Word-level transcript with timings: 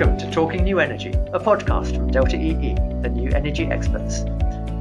Welcome 0.00 0.16
to 0.16 0.30
Talking 0.30 0.64
New 0.64 0.80
Energy, 0.80 1.10
a 1.10 1.38
podcast 1.38 1.94
from 1.94 2.10
Delta 2.10 2.34
EE, 2.34 2.72
the 3.02 3.10
new 3.10 3.30
energy 3.32 3.66
experts. 3.66 4.22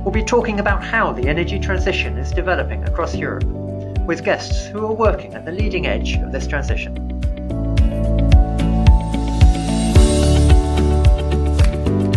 We'll 0.06 0.14
be 0.14 0.24
talking 0.24 0.62
about 0.62 0.82
how 0.82 1.12
the 1.12 1.28
energy 1.28 1.60
transition 1.60 2.18
is 2.18 2.32
developing 2.32 2.86
across 2.86 3.14
Europe, 3.18 3.44
with 4.06 4.24
guests 4.24 4.68
who 4.68 4.80
are 4.86 4.94
working 4.94 5.34
at 5.34 5.44
the 5.44 5.52
leading 5.52 5.88
edge 5.88 6.16
of 6.20 6.32
this 6.32 6.48
transition. 6.48 6.96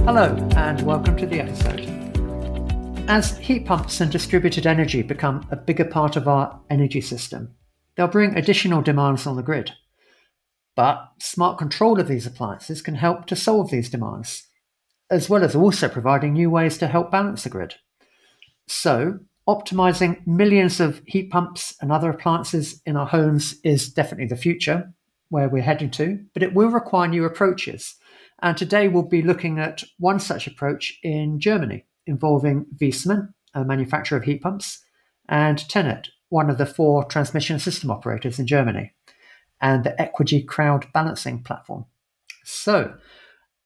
Hello, 0.05 0.37
and 0.55 0.81
welcome 0.83 1.17
to 1.17 1.27
the 1.27 1.41
episode. 1.41 1.81
As 3.09 3.37
heat 3.39 3.67
pumps 3.67 4.01
and 4.01 4.13
distributed 4.13 4.65
energy 4.65 5.03
become 5.03 5.45
a 5.51 5.57
bigger 5.57 5.87
part 5.87 6.15
of 6.15 6.29
our 6.29 6.61
energy 6.71 7.01
system, 7.01 7.57
they'll 7.97 8.07
bring 8.07 8.37
additional 8.37 8.81
demands 8.81 9.27
on 9.27 9.35
the 9.35 9.43
grid. 9.43 9.73
But 10.75 11.11
smart 11.19 11.59
control 11.59 12.01
of 12.01 12.09
these 12.09 12.27
appliances 12.27 12.81
can 12.81 12.95
help 12.95 13.27
to 13.27 13.37
solve 13.37 13.71
these 13.71 13.91
demands, 13.91 14.49
as 15.11 15.29
well 15.29 15.45
as 15.45 15.55
also 15.55 15.89
providing 15.89 16.33
new 16.33 16.51
ways 16.51 16.79
to 16.79 16.87
help 16.87 17.11
balance 17.11 17.45
the 17.45 17.51
grid. 17.51 17.75
So, 18.67 19.19
optimizing 19.47 20.27
millions 20.27 20.81
of 20.81 21.03
heat 21.07 21.31
pumps 21.31 21.75
and 21.81 21.93
other 21.93 22.11
appliances 22.11 22.81
in 22.87 22.97
our 22.97 23.07
homes 23.07 23.57
is 23.65 23.93
definitely 23.93 24.29
the 24.29 24.37
future, 24.37 24.93
where 25.29 25.49
we're 25.49 25.63
heading 25.63 25.91
to, 25.91 26.25
but 26.33 26.43
it 26.43 26.55
will 26.55 26.69
require 26.69 27.09
new 27.09 27.25
approaches. 27.25 27.97
And 28.41 28.57
today 28.57 28.89
we'll 28.89 29.03
be 29.03 29.23
looking 29.23 29.59
at 29.59 29.85
one 29.99 30.21
such 30.21 30.47
approach 30.47 30.99
in 31.03 31.39
Germany, 31.39 31.85
involving 32.07 32.67
Viessmann, 32.77 33.35
a 33.55 33.65
manufacturer 33.65 34.19
of 34.19 34.25
heat 34.25 34.43
pumps, 34.43 34.83
and 35.29 35.59
TenneT, 35.59 36.09
one 36.31 36.49
of 36.49 36.59
the 36.59 36.67
four 36.67 37.05
transmission 37.05 37.59
system 37.59 37.91
operators 37.91 38.39
in 38.39 38.47
Germany 38.47 38.93
and 39.63 39.85
the 39.85 39.95
Equigy 39.99 40.47
crowd 40.47 40.87
balancing 40.93 41.43
platform. 41.43 41.87
So 42.45 42.95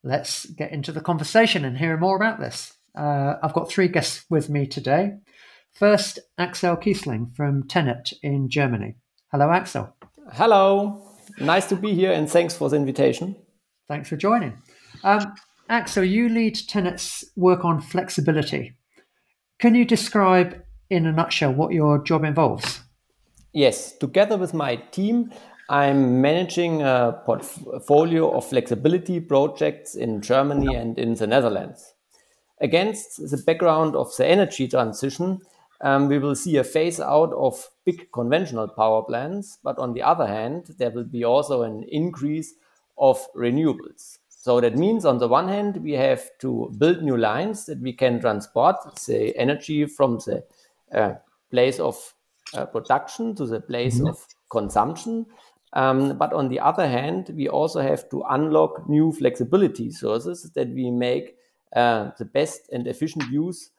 let's 0.05 0.47
get 0.47 0.71
into 0.71 0.93
the 0.93 1.01
conversation 1.01 1.65
and 1.65 1.79
hear 1.79 1.97
more 1.97 2.17
about 2.17 2.39
this. 2.39 2.75
Uh, 2.97 3.35
I've 3.43 3.55
got 3.55 3.69
three 3.69 3.89
guests 3.89 4.25
with 4.31 4.49
me 4.49 4.67
today. 4.67 5.17
First, 5.73 6.19
Axel 6.39 6.77
Kiesling 6.77 7.35
from 7.35 7.65
TenneT 7.65 8.13
in 8.23 8.49
Germany. 8.49 8.95
Hello, 9.33 9.51
Axel. 9.51 9.95
Hello. 10.33 11.03
Nice 11.39 11.67
to 11.67 11.77
be 11.77 11.95
here 11.95 12.13
and 12.13 12.31
thanks 12.31 12.57
for 12.57 12.69
the 12.71 12.77
invitation. 12.77 13.37
Thanks 13.89 14.09
for 14.09 14.17
joining. 14.17 14.55
Um, 15.03 15.35
Axel, 15.69 16.05
you 16.05 16.29
lead 16.29 16.55
TenneT's 16.55 17.25
work 17.37 17.65
on 17.65 17.81
flexibility. 17.81 18.77
Can 19.59 19.75
you 19.75 19.85
describe 19.85 20.63
in 20.91 21.07
a 21.07 21.13
nutshell 21.13 21.53
what 21.53 21.73
your 21.73 22.03
job 22.03 22.25
involves? 22.25 22.81
Yes, 23.53 23.97
together 23.97 24.37
with 24.37 24.55
my 24.55 24.77
team, 24.77 25.33
I'm 25.69 26.21
managing 26.21 26.83
a 26.83 27.21
portfolio 27.27 28.31
of 28.37 28.49
flexibility 28.49 29.21
projects 29.21 29.97
in 29.97 30.21
Germany 30.21 30.75
and 30.77 30.99
in 30.99 31.15
the 31.15 31.27
Netherlands. 31.27 31.95
Against 32.61 33.17
the 33.31 33.43
background 33.45 33.97
of 33.97 34.17
the 34.17 34.27
energy 34.27 34.69
transition, 34.69 35.41
um, 35.81 36.09
we 36.09 36.19
will 36.19 36.35
see 36.35 36.57
a 36.57 36.65
phase 36.65 37.01
out 37.01 37.33
of 37.33 37.69
big 37.85 38.11
conventional 38.13 38.69
power 38.69 39.03
plants, 39.03 39.59
but 39.63 39.79
on 39.79 39.93
the 39.93 40.03
other 40.03 40.27
hand, 40.27 40.75
there 40.79 40.91
will 40.91 41.05
be 41.05 41.25
also 41.25 41.63
an 41.63 41.83
increase 41.91 42.55
of 42.97 43.27
renewables. 43.35 44.19
So 44.29 44.61
that 44.61 44.77
means, 44.77 45.05
on 45.05 45.19
the 45.19 45.29
one 45.29 45.49
hand, 45.49 45.79
we 45.79 45.93
have 45.93 46.31
to 46.39 46.73
build 46.79 47.03
new 47.03 47.17
lines 47.17 47.67
that 47.67 47.81
we 47.81 47.93
can 47.93 48.21
transport 48.21 48.77
the 49.07 49.37
energy 49.37 49.87
from 49.87 50.19
the 50.19 50.45
uh, 50.93 51.15
place 51.51 51.81
of 51.81 52.15
uh, 52.55 52.65
production 52.67 53.35
to 53.35 53.45
the 53.45 53.61
place 53.61 53.97
mm-hmm. 53.97 54.07
of 54.07 54.25
consumption. 54.49 55.27
Um, 55.73 56.17
but 56.17 56.33
on 56.33 56.49
the 56.49 56.61
other 56.61 56.87
hand, 56.89 57.31
we 57.35 57.49
also 57.49 57.81
have 57.81 58.09
to 58.11 58.23
unlock 58.31 58.89
new 58.89 59.13
flexibility 59.13 59.91
sources 59.91 60.51
that 60.55 60.69
we 60.69 60.91
make 60.91 61.37
uh, 61.75 62.11
the 62.19 62.25
best 62.25 62.63
and 62.73 62.87
efficient 62.87 63.31
use 63.31 63.71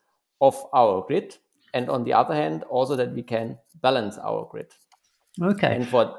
of 0.42 0.56
our 0.74 1.04
grid. 1.08 1.38
And 1.74 1.90
on 1.90 2.04
the 2.04 2.14
other 2.14 2.36
hand, 2.36 2.64
also 2.64 2.96
that 2.96 3.14
we 3.14 3.24
can 3.24 3.58
balance 3.82 4.18
our 4.18 4.48
grid. 4.50 4.74
Okay. 5.42 5.76
And 5.76 5.88
for 5.88 6.16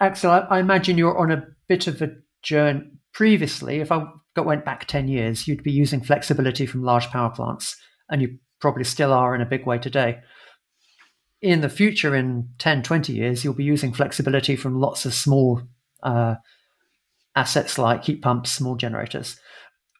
Axel, 0.00 0.30
I, 0.30 0.38
I 0.40 0.58
imagine 0.60 0.96
you're 0.96 1.18
on 1.18 1.30
a 1.30 1.46
bit 1.68 1.86
of 1.86 2.00
a 2.02 2.12
journey. 2.42 2.90
Previously, 3.12 3.80
if 3.80 3.90
I 3.90 4.04
went 4.36 4.64
back 4.64 4.86
10 4.86 5.08
years, 5.08 5.48
you'd 5.48 5.62
be 5.62 5.72
using 5.72 6.02
flexibility 6.02 6.66
from 6.66 6.82
large 6.82 7.08
power 7.08 7.30
plants, 7.30 7.76
and 8.10 8.20
you 8.20 8.38
probably 8.60 8.84
still 8.84 9.12
are 9.12 9.34
in 9.34 9.40
a 9.40 9.46
big 9.46 9.64
way 9.66 9.78
today 9.78 10.20
in 11.42 11.60
the 11.60 11.68
future, 11.68 12.14
in 12.14 12.48
10, 12.58 12.82
20 12.82 13.12
years, 13.12 13.44
you'll 13.44 13.54
be 13.54 13.64
using 13.64 13.92
flexibility 13.92 14.56
from 14.56 14.80
lots 14.80 15.04
of 15.04 15.14
small 15.14 15.62
uh, 16.02 16.36
assets 17.34 17.78
like 17.78 18.04
heat 18.04 18.22
pumps, 18.22 18.50
small 18.50 18.76
generators. 18.76 19.38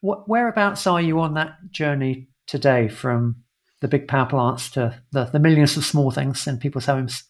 What, 0.01 0.29
whereabouts 0.29 0.87
are 0.87 1.01
you 1.01 1.21
on 1.21 1.35
that 1.35 1.57
journey 1.71 2.29
today 2.47 2.89
from 2.89 3.43
the 3.81 3.89
big 3.89 4.09
power 4.09 4.27
plants 4.27 4.71
to 4.71 5.01
the, 5.13 5.25
the 5.25 5.39
millions 5.39 5.77
of 5.77 5.85
small 5.85 6.11
things 6.11 6.47
in 6.47 6.59
people's 6.59 6.87
homes? 6.87 7.25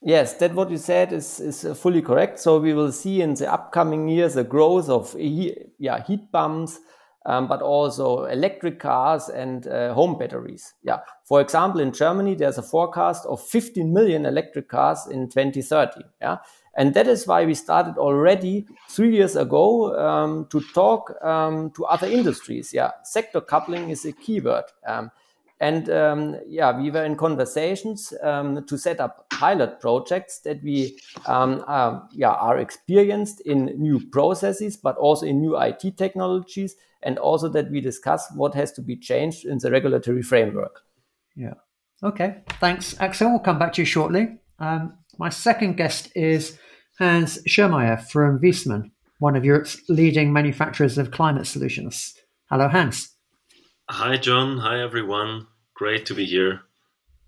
Yes, 0.00 0.34
that 0.34 0.54
what 0.54 0.70
you 0.70 0.76
said 0.76 1.12
is, 1.12 1.40
is 1.40 1.66
fully 1.78 2.02
correct. 2.02 2.38
So 2.38 2.58
we 2.58 2.74
will 2.74 2.92
see 2.92 3.22
in 3.22 3.34
the 3.34 3.50
upcoming 3.50 4.08
years 4.08 4.36
a 4.36 4.44
growth 4.44 4.88
of 4.88 5.14
yeah, 5.18 6.02
heat 6.04 6.30
pumps, 6.30 6.78
um, 7.26 7.48
but 7.48 7.62
also 7.62 8.24
electric 8.24 8.78
cars 8.78 9.28
and 9.28 9.66
uh, 9.66 9.94
home 9.94 10.18
batteries. 10.18 10.74
Yeah. 10.82 10.98
For 11.24 11.40
example, 11.40 11.80
in 11.80 11.92
Germany, 11.92 12.34
there's 12.34 12.58
a 12.58 12.62
forecast 12.62 13.24
of 13.26 13.40
15 13.40 13.92
million 13.92 14.26
electric 14.26 14.68
cars 14.68 15.06
in 15.10 15.28
2030. 15.28 16.02
Yeah. 16.20 16.38
And 16.76 16.92
that 16.94 17.06
is 17.06 17.26
why 17.26 17.44
we 17.44 17.54
started 17.54 17.96
already 17.98 18.66
three 18.88 19.14
years 19.14 19.36
ago 19.36 19.96
um, 19.96 20.46
to 20.50 20.60
talk 20.74 21.14
um, 21.22 21.70
to 21.76 21.84
other 21.86 22.06
industries. 22.06 22.74
Yeah. 22.74 22.90
Sector 23.04 23.42
coupling 23.42 23.90
is 23.90 24.04
a 24.04 24.12
keyword. 24.12 24.64
And 25.60 25.88
um, 25.88 26.36
yeah, 26.46 26.76
we 26.76 26.90
were 26.90 27.04
in 27.04 27.16
conversations 27.16 28.12
um, 28.22 28.66
to 28.66 28.76
set 28.76 29.00
up 29.00 29.30
pilot 29.30 29.80
projects 29.80 30.40
that 30.40 30.62
we 30.62 30.98
um, 31.26 31.64
are, 31.66 32.06
yeah, 32.12 32.32
are 32.32 32.58
experienced 32.58 33.40
in 33.42 33.66
new 33.78 34.00
processes, 34.10 34.76
but 34.76 34.96
also 34.96 35.26
in 35.26 35.40
new 35.40 35.58
IT 35.60 35.96
technologies, 35.96 36.74
and 37.02 37.18
also 37.18 37.48
that 37.48 37.70
we 37.70 37.80
discuss 37.80 38.30
what 38.34 38.54
has 38.54 38.72
to 38.72 38.82
be 38.82 38.96
changed 38.96 39.44
in 39.44 39.58
the 39.58 39.70
regulatory 39.70 40.22
framework. 40.22 40.80
Yeah. 41.36 41.54
Okay. 42.02 42.42
Thanks, 42.60 42.98
Axel. 43.00 43.30
We'll 43.30 43.38
come 43.38 43.58
back 43.58 43.72
to 43.74 43.82
you 43.82 43.86
shortly. 43.86 44.38
Um, 44.58 44.94
my 45.18 45.28
second 45.28 45.76
guest 45.76 46.10
is 46.14 46.58
Hans 46.98 47.38
Schirmeyer 47.48 48.00
from 48.08 48.38
Viessmann, 48.40 48.90
one 49.18 49.36
of 49.36 49.44
Europe's 49.44 49.80
leading 49.88 50.32
manufacturers 50.32 50.98
of 50.98 51.10
climate 51.10 51.46
solutions. 51.46 52.14
Hello, 52.50 52.68
Hans. 52.68 53.13
Hi, 53.90 54.16
John. 54.16 54.56
Hi, 54.58 54.80
everyone. 54.80 55.46
Great 55.74 56.06
to 56.06 56.14
be 56.14 56.24
here. 56.24 56.62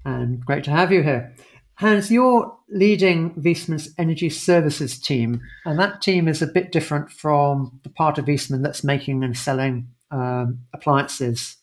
And 0.06 0.42
great 0.42 0.64
to 0.64 0.70
have 0.70 0.90
you 0.90 1.02
here. 1.02 1.34
Hans, 1.74 2.10
you're 2.10 2.56
leading 2.70 3.34
Viessmann's 3.34 3.92
energy 3.98 4.30
services 4.30 4.98
team, 4.98 5.42
and 5.66 5.78
that 5.78 6.00
team 6.00 6.28
is 6.28 6.40
a 6.40 6.46
bit 6.46 6.72
different 6.72 7.10
from 7.10 7.78
the 7.82 7.90
part 7.90 8.16
of 8.16 8.24
Viessmann 8.24 8.62
that's 8.62 8.82
making 8.82 9.22
and 9.22 9.36
selling 9.36 9.88
um, 10.10 10.60
appliances. 10.72 11.58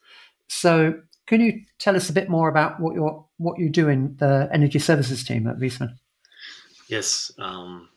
So, 0.48 1.02
can 1.26 1.42
you 1.42 1.62
tell 1.80 1.96
us 1.96 2.12
a 2.12 2.14
bit 2.14 2.30
more 2.30 2.48
about 2.48 2.80
what 2.80 2.94
you're 2.94 3.26
what 3.38 3.58
you 3.58 3.72
do 3.72 3.90
in 3.90 4.16
the 4.18 4.48
energy 4.54 4.78
services 4.78 5.24
team 5.24 5.48
at 5.48 5.58
Viessmann? 5.58 5.96
Yes, 6.88 7.32
um, 7.40 7.90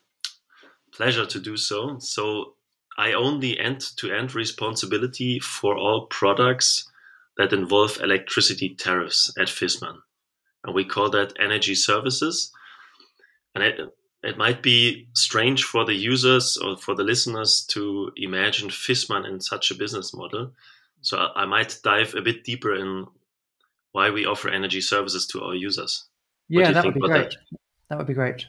pleasure 0.92 1.26
to 1.26 1.40
do 1.40 1.58
so. 1.58 1.98
So, 1.98 2.54
I 2.98 3.12
own 3.12 3.40
the 3.40 3.60
end-to-end 3.60 4.34
responsibility 4.34 5.38
for 5.38 5.76
all 5.76 6.06
products 6.06 6.90
that 7.36 7.52
involve 7.52 8.00
electricity 8.00 8.74
tariffs 8.74 9.32
at 9.38 9.48
Viessmann. 9.48 9.98
And 10.64 10.74
we 10.74 10.84
call 10.84 11.10
that 11.10 11.34
energy 11.38 11.74
services. 11.74 12.50
And 13.54 13.62
it, 13.62 13.80
it 14.22 14.38
might 14.38 14.62
be 14.62 15.08
strange 15.14 15.64
for 15.64 15.84
the 15.84 15.94
users 15.94 16.56
or 16.56 16.76
for 16.76 16.94
the 16.94 17.04
listeners 17.04 17.64
to 17.70 18.10
imagine 18.16 18.68
Viessmann 18.68 19.28
in 19.28 19.40
such 19.40 19.70
a 19.70 19.74
business 19.74 20.14
model. 20.14 20.52
So 21.02 21.18
I, 21.18 21.42
I 21.42 21.46
might 21.46 21.78
dive 21.84 22.14
a 22.14 22.22
bit 22.22 22.44
deeper 22.44 22.74
in 22.74 23.06
why 23.92 24.10
we 24.10 24.26
offer 24.26 24.48
energy 24.48 24.80
services 24.80 25.26
to 25.28 25.42
our 25.42 25.54
users. 25.54 26.04
Yeah, 26.48 26.72
that 26.72 26.84
would 26.84 26.94
be 26.94 27.00
great. 27.00 27.30
That? 27.30 27.36
that? 27.88 27.98
would 27.98 28.06
be 28.06 28.14
great. 28.14 28.46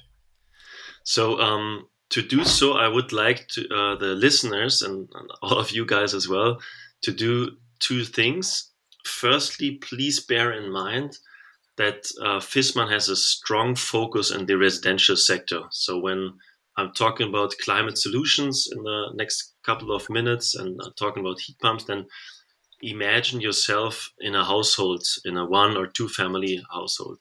So 1.04 1.40
um, 1.40 1.88
to 2.10 2.22
do 2.22 2.44
so, 2.44 2.74
I 2.74 2.88
would 2.88 3.12
like 3.12 3.48
to 3.50 3.68
uh, 3.68 3.96
the 3.96 4.16
listeners 4.16 4.82
and, 4.82 5.10
and 5.14 5.30
all 5.42 5.58
of 5.58 5.72
you 5.72 5.86
guys 5.86 6.14
as 6.14 6.28
well 6.28 6.60
to 7.02 7.12
do 7.12 7.58
two 7.80 8.04
things 8.04 8.72
firstly, 9.08 9.72
please 9.72 10.20
bear 10.20 10.52
in 10.52 10.72
mind 10.72 11.18
that 11.78 12.12
uh, 12.22 12.40
Viessmann 12.40 12.92
has 12.92 13.08
a 13.10 13.16
strong 13.16 13.76
focus 13.76 14.32
in 14.32 14.46
the 14.46 14.58
residential 14.58 15.16
sector. 15.16 15.62
So 15.72 16.00
when 16.00 16.34
I'm 16.76 16.92
talking 16.92 17.30
about 17.30 17.56
climate 17.64 17.98
solutions 17.98 18.68
in 18.72 18.84
the 18.84 19.12
next 19.16 19.54
couple 19.64 19.92
of 19.96 20.10
minutes 20.10 20.56
and 20.56 20.80
uh, 20.82 20.90
talking 20.98 21.22
about 21.22 21.40
heat 21.40 21.58
pumps, 21.60 21.86
then 21.86 22.06
imagine 22.82 23.42
yourself 23.42 24.12
in 24.20 24.36
a 24.36 24.44
household, 24.44 25.04
in 25.26 25.38
a 25.38 25.46
one 25.46 25.78
or 25.78 25.88
two 25.88 26.10
family 26.10 26.62
household. 26.72 27.20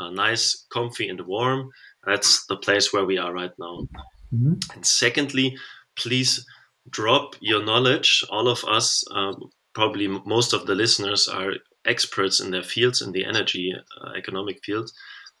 Uh, 0.00 0.10
nice, 0.10 0.66
comfy, 0.72 1.08
and 1.08 1.20
warm. 1.22 1.70
That's 2.06 2.46
the 2.46 2.56
place 2.56 2.92
where 2.92 3.04
we 3.04 3.18
are 3.18 3.32
right 3.32 3.52
now. 3.58 3.86
Mm-hmm. 4.34 4.54
And 4.74 4.86
secondly, 4.86 5.56
please 5.96 6.46
drop 6.90 7.36
your 7.40 7.64
knowledge. 7.64 8.24
All 8.30 8.48
of 8.48 8.64
us, 8.64 9.04
um, 9.12 9.50
probably 9.74 10.08
most 10.08 10.52
of 10.52 10.66
the 10.66 10.74
listeners, 10.74 11.28
are 11.28 11.54
experts 11.84 12.40
in 12.40 12.50
their 12.50 12.62
fields 12.62 13.02
in 13.02 13.12
the 13.12 13.24
energy 13.24 13.74
uh, 14.00 14.10
economic 14.16 14.64
field. 14.64 14.90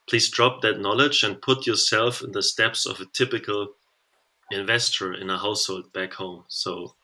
Please 0.08 0.30
drop 0.30 0.62
that 0.62 0.80
knowledge 0.80 1.22
and 1.22 1.40
put 1.42 1.66
yourself 1.66 2.22
in 2.22 2.32
the 2.32 2.42
steps 2.42 2.86
of 2.86 3.00
a 3.00 3.06
typical 3.06 3.68
investor 4.50 5.14
in 5.14 5.30
a 5.30 5.38
household 5.38 5.92
back 5.92 6.12
home. 6.14 6.44
So 6.48 6.94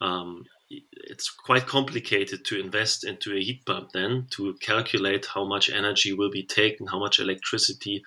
um, 0.00 0.44
it's 0.70 1.30
quite 1.30 1.66
complicated 1.66 2.44
to 2.46 2.60
invest 2.60 3.04
into 3.04 3.32
a 3.34 3.40
heat 3.40 3.64
pump 3.64 3.90
then 3.92 4.26
to 4.30 4.54
calculate 4.54 5.26
how 5.26 5.44
much 5.44 5.70
energy 5.70 6.12
will 6.12 6.30
be 6.30 6.42
taken, 6.42 6.86
how 6.86 6.98
much 6.98 7.18
electricity. 7.18 8.02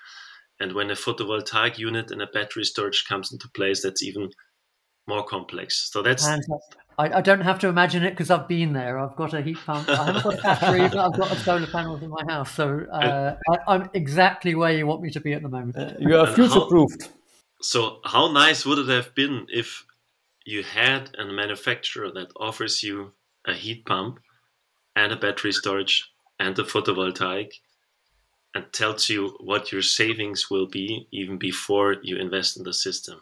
And 0.60 0.74
when 0.74 0.90
a 0.90 0.96
photovoltaic 0.96 1.78
unit 1.78 2.12
and 2.12 2.22
a 2.22 2.28
battery 2.28 2.64
storage 2.64 3.06
comes 3.08 3.32
into 3.32 3.48
place, 3.50 3.84
that's 3.84 4.04
even 4.04 4.32
more 5.08 5.24
complex. 5.24 5.90
So 5.92 6.02
that's. 6.02 6.28
I, 7.00 7.18
I 7.18 7.22
don't 7.22 7.42
have 7.42 7.60
to 7.60 7.68
imagine 7.68 8.04
it 8.04 8.12
because 8.12 8.32
I've 8.32 8.48
been 8.48 8.74
there. 8.74 8.98
I've 8.98 9.16
got 9.16 9.34
a 9.36 9.42
heat 9.42 9.58
pump. 9.58 9.88
I 9.88 10.06
haven't 10.06 10.24
got 10.24 10.40
a 10.40 10.42
battery, 10.42 10.80
but 10.90 10.98
I've 10.98 11.18
got 11.18 11.32
a 11.32 11.36
solar 11.40 11.68
panels 11.68 12.02
in 12.02 12.10
my 12.10 12.24
house. 12.28 12.52
So 12.52 12.86
uh, 12.92 13.36
I, 13.68 13.76
am 13.76 13.90
exactly 13.94 14.56
where 14.56 14.72
you 14.72 14.88
want 14.88 15.04
me 15.04 15.12
to 15.12 15.20
be 15.20 15.34
at 15.34 15.44
the 15.44 15.50
moment. 15.50 15.78
Uh, 15.78 15.94
you 16.00 16.18
are 16.18 16.26
future 16.26 16.62
proofed. 16.62 17.10
So, 17.62 18.00
how 18.04 18.32
nice 18.32 18.66
would 18.66 18.78
it 18.80 18.88
have 18.88 19.16
been 19.16 19.48
if 19.50 19.86
you 20.46 20.64
had 20.64 21.10
a 21.18 21.26
manufacturer 21.26 22.12
that 22.12 22.32
offers 22.36 22.82
you 22.84 23.14
a 23.46 23.54
heat 23.54 23.86
pump 23.86 24.20
and 24.96 25.12
a 25.12 25.16
battery 25.16 25.52
storage 25.52 26.12
and 26.40 26.58
a 26.58 26.64
photovoltaic 26.64 27.52
and 28.58 28.74
tells 28.74 29.08
you 29.08 29.38
what 29.40 29.72
your 29.72 29.84
savings 29.84 30.50
will 30.50 30.66
be 30.66 31.08
even 31.12 31.38
before 31.38 31.98
you 32.02 32.18
invest 32.18 32.58
in 32.58 32.64
the 32.64 32.74
system. 32.74 33.22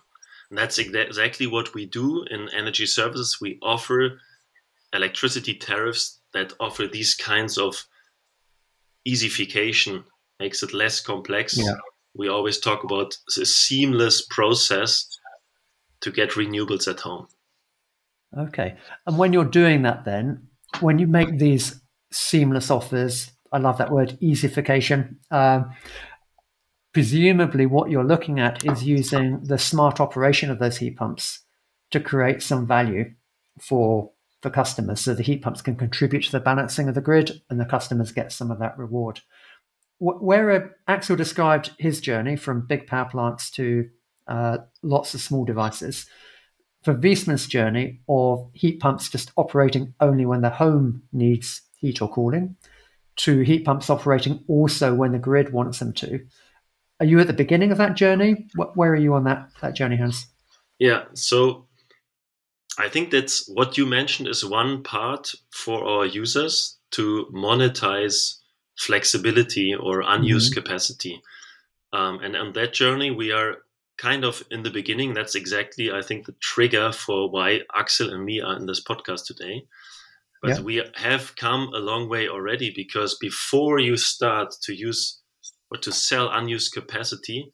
And 0.50 0.58
that's 0.58 0.78
exactly 0.78 1.46
what 1.46 1.74
we 1.74 1.86
do 1.86 2.24
in 2.32 2.48
energy 2.56 2.86
services. 2.86 3.40
We 3.42 3.60
offer 3.62 4.22
electricity 4.94 5.54
tariffs 5.56 6.22
that 6.34 6.54
offer 6.62 6.88
these 6.88 7.16
kinds 7.16 7.58
of 7.58 7.84
easyification, 9.06 10.06
makes 10.40 10.64
it 10.64 10.74
less 10.74 11.02
complex. 11.02 11.58
Yeah. 11.58 11.76
We 12.16 12.30
always 12.30 12.60
talk 12.60 12.86
about 12.86 13.18
a 13.28 13.46
seamless 13.46 14.26
process 14.26 15.06
to 16.00 16.12
get 16.12 16.32
renewables 16.32 16.88
at 16.88 17.02
home. 17.02 17.28
Okay. 18.38 18.78
And 19.06 19.18
when 19.18 19.34
you're 19.34 19.44
doing 19.44 19.82
that, 19.82 20.06
then, 20.06 20.48
when 20.80 20.98
you 20.98 21.08
make 21.08 21.40
these 21.40 21.82
seamless 22.14 22.72
offers, 22.72 23.32
I 23.56 23.58
love 23.58 23.78
that 23.78 23.90
word, 23.90 24.18
easyification. 24.22 25.16
Um, 25.32 25.72
presumably, 26.94 27.66
what 27.66 27.90
you're 27.90 28.04
looking 28.04 28.38
at 28.38 28.66
is 28.66 28.84
using 28.84 29.40
the 29.44 29.58
smart 29.58 30.02
operation 30.02 30.52
of 30.52 30.60
those 30.60 30.76
heat 30.76 30.98
pumps 30.98 31.40
to 31.92 32.02
create 32.02 32.44
some 32.44 32.68
value 32.68 33.14
for 33.62 34.12
the 34.42 34.50
customers. 34.50 35.00
So 35.00 35.14
the 35.14 35.24
heat 35.24 35.42
pumps 35.42 35.62
can 35.62 35.78
contribute 35.78 36.26
to 36.26 36.34
the 36.34 36.42
balancing 36.42 36.90
of 36.90 36.96
the 36.96 37.02
grid, 37.02 37.44
and 37.50 37.58
the 37.58 37.66
customers 37.66 38.12
get 38.12 38.34
some 38.34 38.52
of 38.52 38.60
that 38.60 38.78
reward. 38.78 39.22
Where 40.00 40.76
Axel 40.90 41.16
described 41.16 41.72
his 41.80 42.02
journey 42.02 42.36
from 42.36 42.68
big 42.68 42.88
power 42.88 43.06
plants 43.06 43.50
to 43.52 43.90
uh, 44.28 44.58
lots 44.84 45.14
of 45.14 45.22
small 45.22 45.46
devices. 45.46 46.08
For 46.84 46.94
Viessmann's 46.94 47.48
journey 47.48 48.02
of 48.10 48.50
heat 48.54 48.82
pumps 48.82 49.10
just 49.10 49.32
operating 49.38 49.94
only 50.02 50.26
when 50.26 50.42
the 50.42 50.50
home 50.50 51.04
needs 51.14 51.62
heat 51.78 52.02
or 52.02 52.12
cooling, 52.12 52.58
to 53.18 53.42
heat 53.42 53.66
pumps 53.66 53.90
operating 53.90 54.44
also 54.48 54.94
when 54.94 55.12
the 55.12 55.20
grid 55.20 55.54
wants 55.54 55.80
them 55.80 55.94
to. 55.94 56.26
Are 57.00 57.06
you 57.06 57.20
at 57.20 57.28
the 57.28 57.34
beginning 57.34 57.72
of 57.72 57.78
that 57.78 57.96
journey? 57.96 58.48
Where 58.56 58.92
are 58.92 58.96
you 58.96 59.14
on 59.14 59.26
that, 59.26 59.50
that 59.62 59.76
journey, 59.76 59.98
Hans? 59.98 60.28
Yeah, 60.80 61.06
so 61.14 61.66
I 62.78 62.90
think 62.90 63.12
that's 63.12 63.48
what 63.48 63.78
you 63.78 63.86
mentioned 63.86 64.28
is 64.28 64.46
one 64.46 64.84
part 64.84 65.34
for 65.52 65.84
our 65.84 66.06
users 66.06 66.78
to 66.92 67.28
monetize 67.34 68.38
flexibility 68.78 69.74
or 69.74 70.02
unused 70.02 70.52
mm-hmm. 70.52 70.62
capacity. 70.62 71.22
Um, 71.94 72.20
and 72.22 72.36
on 72.36 72.54
that 72.54 72.74
journey, 72.74 73.12
we 73.12 73.32
are 73.32 73.58
kind 73.98 74.26
of 74.26 74.44
in 74.52 74.64
the 74.64 74.70
beginning. 74.70 75.14
That's 75.14 75.36
exactly, 75.36 75.92
I 75.92 76.02
think, 76.02 76.26
the 76.26 76.36
trigger 76.42 76.92
for 76.92 77.30
why 77.30 77.62
Axel 77.74 78.14
and 78.14 78.26
me 78.26 78.42
are 78.42 78.58
in 78.58 78.66
this 78.66 78.84
podcast 78.84 79.26
today. 79.26 79.66
But 80.46 80.58
yeah. 80.58 80.62
we 80.62 80.84
have 80.94 81.36
come 81.38 81.72
a 81.74 81.80
long 81.80 82.08
way 82.08 82.28
already 82.30 82.72
because 82.76 83.18
before 83.18 83.80
you 83.80 83.98
start 83.98 84.54
to 84.62 84.76
use 84.76 85.20
or 85.72 85.80
to 85.80 85.92
sell 85.92 86.30
unused 86.30 86.72
capacity, 86.72 87.52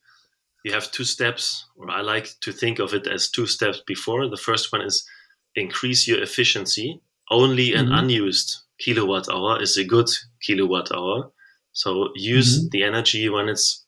you 0.66 0.74
have 0.74 0.92
two 0.92 1.06
steps, 1.06 1.66
or 1.78 1.90
I 1.90 2.02
like 2.02 2.28
to 2.42 2.52
think 2.52 2.80
of 2.80 2.94
it 2.94 3.08
as 3.08 3.30
two 3.30 3.48
steps 3.48 3.82
before. 3.88 4.28
The 4.28 4.36
first 4.36 4.74
one 4.74 4.82
is 4.82 5.08
increase 5.56 6.06
your 6.06 6.22
efficiency. 6.22 7.00
Only 7.30 7.74
an 7.74 7.86
mm-hmm. 7.86 8.00
unused 8.00 8.58
kilowatt 8.78 9.30
hour 9.30 9.62
is 9.62 9.78
a 9.78 9.86
good 9.86 10.10
kilowatt 10.46 10.92
hour. 10.94 11.32
So 11.72 12.10
use 12.16 12.60
mm-hmm. 12.60 12.68
the 12.72 12.84
energy 12.84 13.30
when 13.30 13.48
it's 13.48 13.86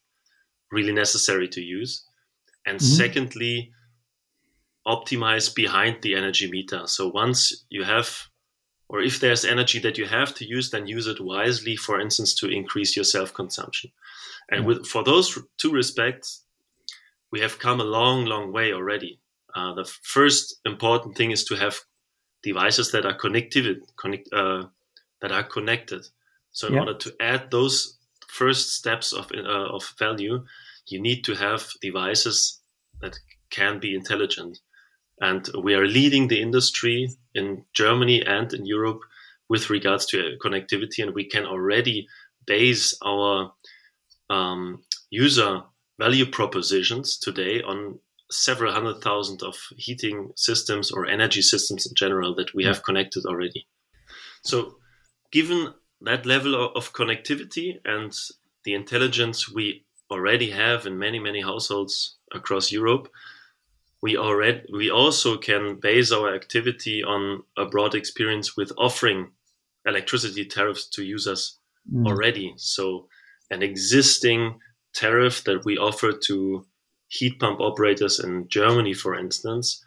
really 0.72 0.94
necessary 0.94 1.50
to 1.50 1.62
use. 1.62 2.06
And 2.66 2.78
mm-hmm. 2.78 2.96
secondly, 2.96 3.74
optimize 4.88 5.54
behind 5.54 6.02
the 6.02 6.16
energy 6.16 6.50
meter. 6.50 6.88
So 6.88 7.10
once 7.10 7.66
you 7.70 7.84
have, 7.84 8.10
or 8.90 9.02
if 9.02 9.20
there's 9.20 9.46
energy 9.46 9.80
that 9.80 9.98
you 9.98 10.06
have 10.06 10.36
to 10.36 10.46
use, 10.46 10.70
then 10.70 10.88
use 10.88 11.08
it 11.08 11.20
wisely, 11.20 11.76
for 11.76 12.00
instance, 12.00 12.34
to 12.36 12.48
increase 12.48 12.96
your 12.96 13.06
self 13.06 13.34
consumption. 13.34 13.92
And 14.50 14.66
with, 14.66 14.86
for 14.86 15.04
those 15.04 15.40
two 15.58 15.72
respects, 15.72 16.44
we 17.32 17.40
have 17.40 17.60
come 17.60 17.80
a 17.80 17.86
long, 17.86 18.26
long 18.26 18.52
way 18.52 18.74
already. 18.74 19.20
Uh, 19.56 19.74
the 19.74 19.86
first 20.04 20.60
important 20.66 21.16
thing 21.16 21.32
is 21.32 21.44
to 21.46 21.56
have 21.56 21.80
devices 22.44 22.92
that 22.92 23.06
are 23.06 23.14
connected, 23.14 23.82
connect, 23.96 24.32
uh, 24.34 24.66
that 25.22 25.32
are 25.32 25.44
connected. 25.44 26.06
So 26.52 26.68
in 26.68 26.74
yeah. 26.74 26.80
order 26.82 26.94
to 26.96 27.16
add 27.20 27.50
those 27.50 27.98
first 28.28 28.74
steps 28.74 29.14
of 29.14 29.32
uh, 29.34 29.76
of 29.76 29.92
value, 29.98 30.46
you 30.88 31.02
need 31.02 31.24
to 31.24 31.36
have 31.36 31.68
devices 31.82 32.62
that 33.02 33.18
can 33.50 33.80
be 33.80 33.96
intelligent. 33.96 34.60
And 35.24 35.48
we 35.64 35.74
are 35.74 35.88
leading 35.88 36.28
the 36.28 36.42
industry 36.42 37.10
in 37.34 37.64
Germany 37.74 38.22
and 38.26 38.54
in 38.54 38.66
Europe 38.66 39.00
with 39.48 39.70
regards 39.70 40.06
to 40.08 40.38
connectivity, 40.44 41.02
and 41.02 41.16
we 41.16 41.30
can 41.30 41.46
already 41.46 42.08
base 42.46 42.94
our 43.02 43.54
um, 44.30 44.84
user 45.10 45.62
value 45.98 46.26
propositions 46.26 47.18
today 47.18 47.62
on 47.62 48.00
several 48.30 48.74
hundred 48.74 49.02
thousand 49.02 49.44
of 49.44 49.56
heating 49.78 50.34
systems 50.36 50.92
or 50.92 51.06
energy 51.06 51.42
systems 51.42 51.86
in 51.86 51.96
general 51.96 52.36
that 52.36 52.54
we 52.54 52.66
have 52.66 52.84
connected 52.84 53.26
already. 53.26 53.66
So, 54.42 54.76
given 55.32 55.74
that 56.02 56.26
level 56.26 56.54
of 56.76 56.92
connectivity 56.92 57.80
and 57.86 58.12
the 58.66 58.74
intelligence 58.74 59.50
we 59.50 59.86
already 60.12 60.50
have 60.50 60.86
in 60.86 61.00
many 61.00 61.20
many 61.20 61.40
households 61.40 62.18
across 62.34 62.74
Europe, 62.74 63.08
we 64.04 64.18
already 64.18 64.62
we 64.74 64.92
also 64.92 65.38
can 65.38 65.80
base 65.80 66.12
our 66.12 66.36
activity 66.36 67.02
on 67.02 67.42
a 67.58 67.66
broad 67.66 67.96
experience 67.96 68.58
with 68.58 68.70
offering 68.78 69.32
electricity 69.86 70.44
tariffs 70.44 70.88
to 70.90 71.04
users 71.04 71.58
mm. 71.90 72.06
already. 72.06 72.54
So 72.58 73.08
an 73.50 73.64
existing 73.64 74.60
tariff 74.94 75.46
that 75.46 75.64
we 75.64 75.78
offer 75.78 76.12
to 76.12 76.66
heat 77.08 77.40
pump 77.40 77.62
operators 77.62 78.20
in 78.20 78.50
Germany, 78.50 78.94
for 78.94 79.16
instance, 79.16 79.82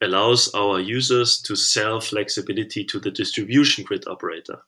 allows 0.00 0.54
our 0.54 0.78
users 0.78 1.42
to 1.42 1.56
sell 1.56 2.00
flexibility 2.00 2.84
to 2.84 3.00
the 3.00 3.10
distribution 3.10 3.82
grid 3.82 4.06
operator. 4.06 4.62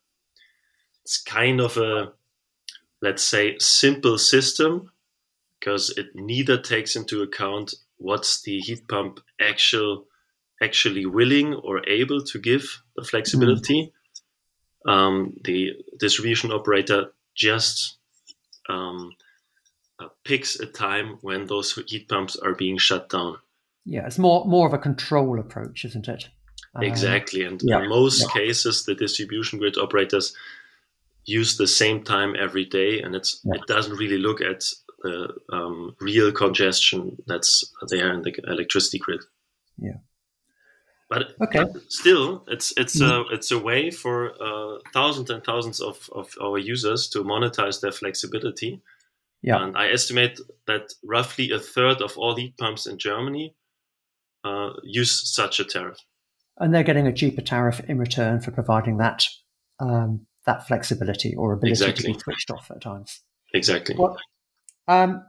It's 1.03 1.23
kind 1.23 1.61
of 1.61 1.77
a 1.77 2.11
let's 3.01 3.23
say, 3.23 3.57
simple 3.59 4.17
system 4.17 4.91
because 5.59 5.89
it 5.97 6.07
neither 6.15 6.57
takes 6.57 6.95
into 6.95 7.21
account 7.21 7.73
what's 7.97 8.41
the 8.41 8.59
heat 8.59 8.87
pump 8.87 9.19
actual 9.39 10.05
actually 10.61 11.05
willing 11.05 11.53
or 11.53 11.87
able 11.87 12.23
to 12.23 12.39
give 12.39 12.81
the 12.95 13.03
flexibility. 13.03 13.93
Mm. 14.85 14.91
Um, 14.91 15.33
the 15.43 15.73
distribution 15.99 16.51
operator 16.51 17.11
just 17.35 17.97
um, 18.69 19.11
uh, 19.99 20.07
picks 20.23 20.59
a 20.59 20.65
time 20.65 21.17
when 21.21 21.45
those 21.45 21.73
heat 21.87 22.07
pumps 22.07 22.35
are 22.37 22.55
being 22.55 22.77
shut 22.77 23.09
down. 23.09 23.37
Yeah, 23.85 24.05
it's 24.05 24.17
more 24.17 24.45
more 24.45 24.67
of 24.67 24.73
a 24.73 24.77
control 24.77 25.39
approach, 25.39 25.85
isn't 25.85 26.07
it? 26.07 26.29
Exactly, 26.79 27.43
and 27.43 27.59
yeah, 27.63 27.81
in 27.81 27.89
most 27.89 28.21
yeah. 28.21 28.41
cases, 28.41 28.83
the 28.83 28.93
distribution 28.93 29.59
grid 29.59 29.77
operators 29.77 30.35
use 31.25 31.57
the 31.57 31.67
same 31.67 32.03
time 32.03 32.35
every 32.37 32.65
day, 32.65 33.01
and 33.01 33.15
it's 33.15 33.41
yeah. 33.43 33.55
it 33.55 33.61
doesn't 33.67 33.97
really 33.97 34.17
look 34.17 34.41
at 34.41 34.63
the 34.99 35.33
um, 35.51 35.95
real 35.99 36.31
congestion 36.31 37.17
that's 37.27 37.71
there 37.89 38.13
in 38.13 38.21
the 38.21 38.33
electricity 38.47 38.97
grid. 38.97 39.21
Yeah. 39.77 39.97
But, 41.09 41.35
okay. 41.41 41.63
But 41.63 41.89
still, 41.89 42.43
it's 42.47 42.73
it's 42.75 42.99
a 42.99 43.23
it's 43.31 43.49
a 43.51 43.59
way 43.59 43.91
for 43.91 44.31
uh, 44.41 44.79
thousands 44.93 45.29
and 45.29 45.41
thousands 45.41 45.79
of, 45.79 46.09
of 46.11 46.33
our 46.41 46.57
users 46.57 47.07
to 47.09 47.23
monetize 47.23 47.79
their 47.79 47.93
flexibility. 47.93 48.81
Yeah. 49.41 49.63
And 49.63 49.77
I 49.77 49.89
estimate 49.89 50.39
that 50.65 50.93
roughly 51.03 51.51
a 51.51 51.59
third 51.59 52.01
of 52.01 52.17
all 52.17 52.35
heat 52.35 52.57
pumps 52.57 52.87
in 52.87 52.97
Germany 52.97 53.55
uh, 54.43 54.71
use 54.83 55.33
such 55.33 55.59
a 55.59 55.63
tariff. 55.63 55.99
And 56.57 56.73
they're 56.73 56.83
getting 56.83 57.07
a 57.07 57.13
cheaper 57.13 57.41
tariff 57.41 57.79
in 57.87 57.99
return 57.99 58.41
for 58.41 58.51
providing 58.51 58.97
that 58.97 59.27
um, 59.79 60.25
that 60.45 60.67
flexibility 60.67 61.35
or 61.35 61.53
ability 61.53 61.71
exactly. 61.71 62.11
to 62.11 62.17
be 62.17 62.19
switched 62.19 62.51
off 62.51 62.71
at 62.71 62.81
times. 62.81 63.21
Exactly. 63.53 63.95
Well, 63.97 64.17
um, 64.87 65.23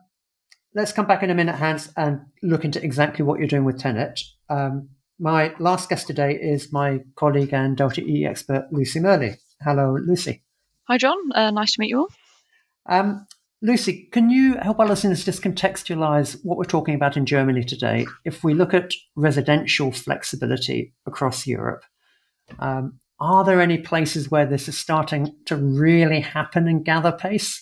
let's 0.75 0.93
come 0.93 1.07
back 1.07 1.23
in 1.23 1.31
a 1.31 1.35
minute, 1.35 1.57
Hans, 1.57 1.93
and 1.97 2.21
look 2.43 2.65
into 2.65 2.83
exactly 2.83 3.25
what 3.25 3.39
you're 3.39 3.49
doing 3.49 3.65
with 3.65 3.81
TenneT. 3.81 4.21
Um, 4.49 4.91
my 5.19 5.53
last 5.59 5.89
guest 5.89 6.07
today 6.07 6.35
is 6.35 6.73
my 6.73 7.01
colleague 7.17 7.53
and 7.53 7.77
Delta 7.77 8.03
E 8.03 8.25
expert, 8.25 8.69
Lucy 8.71 9.01
Murley. 9.01 9.37
Hello, 9.63 9.97
Lucy. 10.01 10.45
Hi, 10.87 10.97
John. 10.97 11.17
Uh, 11.35 11.51
nice 11.51 11.73
to 11.73 11.81
meet 11.81 11.91
you 11.91 11.99
all. 12.01 12.09
Um, 12.89 13.27
Lucy, 13.61 14.09
can 14.13 14.31
you 14.31 14.57
help 14.59 14.79
our 14.79 14.87
listeners 14.87 15.25
just 15.25 15.43
contextualize 15.43 16.39
what 16.45 16.57
we're 16.57 16.65
talking 16.65 16.95
about 16.95 17.17
in 17.17 17.27
Germany 17.27 17.65
today? 17.65 18.07
If 18.25 18.45
we 18.45 18.55
look 18.55 18.73
at 18.73 18.93
residential 19.17 19.91
flexibility 19.91 20.95
across 21.07 21.47
Europe, 21.47 21.83
um, 22.61 23.01
are 23.19 23.45
there 23.45 23.61
any 23.61 23.79
places 23.79 24.31
where 24.31 24.47
this 24.47 24.69
is 24.69 24.79
starting 24.79 25.35
to 25.47 25.57
really 25.57 26.21
happen 26.21 26.69
and 26.69 26.85
gather 26.85 27.11
pace 27.11 27.61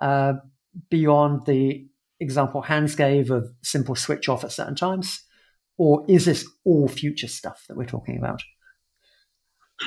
uh, 0.00 0.34
beyond 0.88 1.46
the 1.46 1.86
example 2.20 2.62
Hans 2.62 2.94
gave 2.94 3.30
of 3.30 3.50
simple 3.62 3.94
switch 3.94 4.28
off 4.28 4.44
at 4.44 4.52
certain 4.52 4.76
times? 4.76 5.22
Or 5.78 6.04
is 6.08 6.26
this 6.26 6.46
all 6.64 6.88
future 6.88 7.28
stuff 7.28 7.64
that 7.68 7.76
we're 7.76 7.86
talking 7.86 8.18
about? 8.18 8.42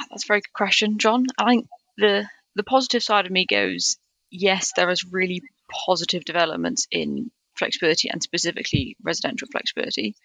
That's 0.10 0.25
a 0.25 0.28
very 0.28 0.42
good 0.42 0.54
question, 0.54 0.98
John. 0.98 1.25
I 1.38 1.50
think 1.50 1.68
the 1.98 2.28
the 2.56 2.63
positive 2.63 3.04
side 3.04 3.25
of 3.25 3.32
me 3.32 3.46
goes, 3.46 3.98
yes, 4.32 4.72
there 4.75 4.90
is 4.90 5.06
really 5.12 5.42
positive 5.86 6.25
developments 6.25 6.88
in 6.92 7.32
flexibility 7.56 8.10
and 8.10 8.22
specifically 8.22 8.96
residential 9.04 9.48
flexibility. 9.52 10.16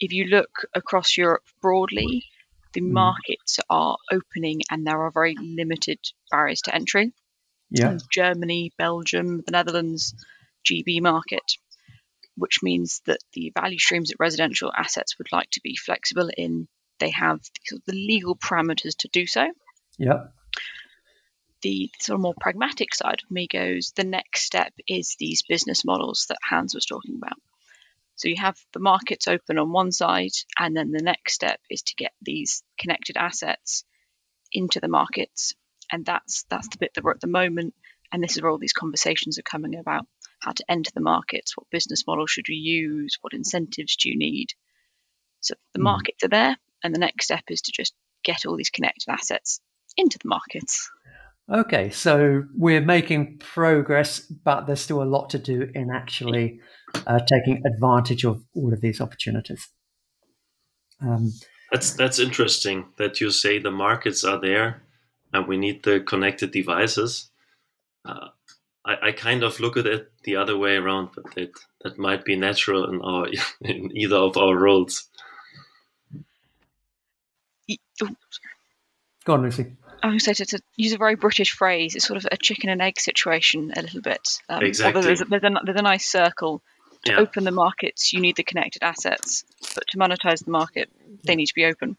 If 0.00 0.12
you 0.12 0.24
look 0.26 0.50
across 0.74 1.16
Europe 1.16 1.44
broadly, 1.60 2.24
the 2.72 2.80
mm. 2.80 2.90
markets 2.90 3.60
are 3.68 3.96
opening 4.10 4.62
and 4.70 4.86
there 4.86 5.02
are 5.02 5.10
very 5.12 5.36
limited 5.38 5.98
barriers 6.30 6.62
to 6.62 6.74
entry. 6.74 7.12
Yeah. 7.74 7.96
Germany, 8.10 8.72
Belgium, 8.76 9.42
the 9.46 9.52
Netherlands, 9.52 10.14
GB 10.68 11.00
market, 11.00 11.56
which 12.36 12.62
means 12.62 13.00
that 13.06 13.18
the 13.32 13.50
value 13.58 13.78
streams 13.78 14.10
that 14.10 14.16
residential 14.18 14.70
assets 14.76 15.16
would 15.18 15.32
like 15.32 15.48
to 15.52 15.60
be 15.62 15.76
flexible 15.76 16.30
in, 16.36 16.68
they 17.00 17.10
have 17.10 17.40
the 17.86 17.92
legal 17.92 18.36
parameters 18.36 18.96
to 18.98 19.08
do 19.08 19.26
so. 19.26 19.46
Yeah. 19.98 20.24
The 21.62 21.90
sort 22.00 22.16
of 22.16 22.22
more 22.22 22.34
pragmatic 22.38 22.94
side 22.94 23.20
of 23.24 23.30
me 23.30 23.46
goes 23.46 23.92
the 23.96 24.04
next 24.04 24.42
step 24.42 24.72
is 24.86 25.16
these 25.18 25.42
business 25.48 25.84
models 25.84 26.26
that 26.28 26.38
Hans 26.48 26.74
was 26.74 26.84
talking 26.84 27.16
about. 27.16 27.38
So 28.16 28.28
you 28.28 28.36
have 28.36 28.58
the 28.72 28.80
markets 28.80 29.26
open 29.28 29.58
on 29.58 29.72
one 29.72 29.92
side, 29.92 30.32
and 30.58 30.76
then 30.76 30.90
the 30.90 31.02
next 31.02 31.32
step 31.32 31.60
is 31.70 31.82
to 31.82 31.94
get 31.96 32.12
these 32.20 32.62
connected 32.78 33.16
assets 33.16 33.84
into 34.52 34.80
the 34.80 34.88
markets, 34.88 35.54
and 35.92 36.04
that's 36.06 36.44
that's 36.48 36.68
the 36.68 36.78
bit 36.78 36.92
that 36.94 37.04
we're 37.04 37.12
at 37.12 37.20
the 37.20 37.26
moment. 37.26 37.74
And 38.10 38.22
this 38.22 38.36
is 38.36 38.42
where 38.42 38.50
all 38.50 38.58
these 38.58 38.72
conversations 38.72 39.38
are 39.38 39.42
coming 39.42 39.76
about 39.76 40.06
how 40.40 40.52
to 40.52 40.64
enter 40.68 40.90
the 40.94 41.00
markets, 41.00 41.56
what 41.56 41.70
business 41.70 42.04
model 42.06 42.26
should 42.26 42.46
we 42.48 42.56
use, 42.56 43.18
what 43.20 43.32
incentives 43.32 43.96
do 43.96 44.08
you 44.08 44.18
need. 44.18 44.48
So 45.40 45.54
the 45.72 45.80
mm. 45.80 45.84
markets 45.84 46.24
are 46.24 46.28
there, 46.28 46.56
and 46.82 46.94
the 46.94 46.98
next 46.98 47.26
step 47.26 47.44
is 47.48 47.62
to 47.62 47.72
just 47.72 47.94
get 48.24 48.46
all 48.46 48.56
these 48.56 48.70
connected 48.70 49.10
assets 49.10 49.60
into 49.96 50.18
the 50.18 50.28
markets. 50.28 50.90
Okay, 51.52 51.90
so 51.90 52.44
we're 52.56 52.80
making 52.80 53.38
progress, 53.38 54.20
but 54.20 54.66
there's 54.66 54.80
still 54.80 55.02
a 55.02 55.04
lot 55.04 55.30
to 55.30 55.38
do 55.38 55.70
in 55.74 55.90
actually 55.90 56.60
uh, 57.06 57.18
taking 57.18 57.62
advantage 57.66 58.24
of 58.24 58.42
all 58.54 58.72
of 58.72 58.80
these 58.80 59.00
opportunities. 59.00 59.68
Um, 61.00 61.32
that's 61.70 61.94
that's 61.94 62.18
interesting 62.18 62.86
that 62.98 63.20
you 63.20 63.30
say 63.30 63.58
the 63.58 63.70
markets 63.70 64.24
are 64.24 64.40
there, 64.40 64.82
and 65.32 65.46
we 65.46 65.56
need 65.56 65.82
the 65.82 66.00
connected 66.00 66.50
devices. 66.50 67.30
Uh, 68.04 68.28
I, 68.84 69.08
I, 69.08 69.12
kind 69.12 69.44
of 69.44 69.60
look 69.60 69.76
at 69.76 69.86
it 69.86 70.10
the 70.24 70.36
other 70.36 70.58
way 70.58 70.74
around, 70.74 71.10
but 71.14 71.34
that 71.34 71.52
that 71.82 71.98
might 71.98 72.24
be 72.24 72.36
natural 72.36 72.90
in 72.90 73.00
our 73.00 73.28
in 73.60 73.96
either 73.96 74.16
of 74.16 74.36
our 74.36 74.56
roles. 74.56 75.08
Go 79.24 79.34
on, 79.34 79.42
Lucy. 79.42 79.76
I 80.02 80.08
would 80.08 80.20
say 80.20 80.32
to, 80.32 80.44
to, 80.44 80.60
use 80.76 80.92
a 80.92 80.98
very 80.98 81.14
British 81.14 81.52
phrase, 81.52 81.94
it's 81.94 82.06
sort 82.06 82.16
of 82.16 82.26
a 82.32 82.36
chicken 82.36 82.68
and 82.70 82.82
egg 82.82 82.98
situation 82.98 83.72
a 83.76 83.82
little 83.82 84.00
bit. 84.00 84.40
Um, 84.48 84.64
exactly. 84.64 85.02
There's 85.02 85.20
a, 85.20 85.26
there's, 85.26 85.44
a, 85.44 85.60
there's 85.64 85.78
a 85.78 85.82
nice 85.82 86.06
circle. 86.06 86.60
To 87.04 87.12
yeah. 87.12 87.18
open 87.18 87.42
the 87.42 87.50
markets, 87.50 88.12
you 88.12 88.20
need 88.20 88.36
the 88.36 88.44
connected 88.44 88.84
assets, 88.84 89.44
but 89.74 89.84
to 89.88 89.98
monetize 89.98 90.44
the 90.44 90.52
market, 90.52 90.88
they 91.24 91.34
need 91.34 91.46
to 91.46 91.54
be 91.54 91.64
open. 91.64 91.96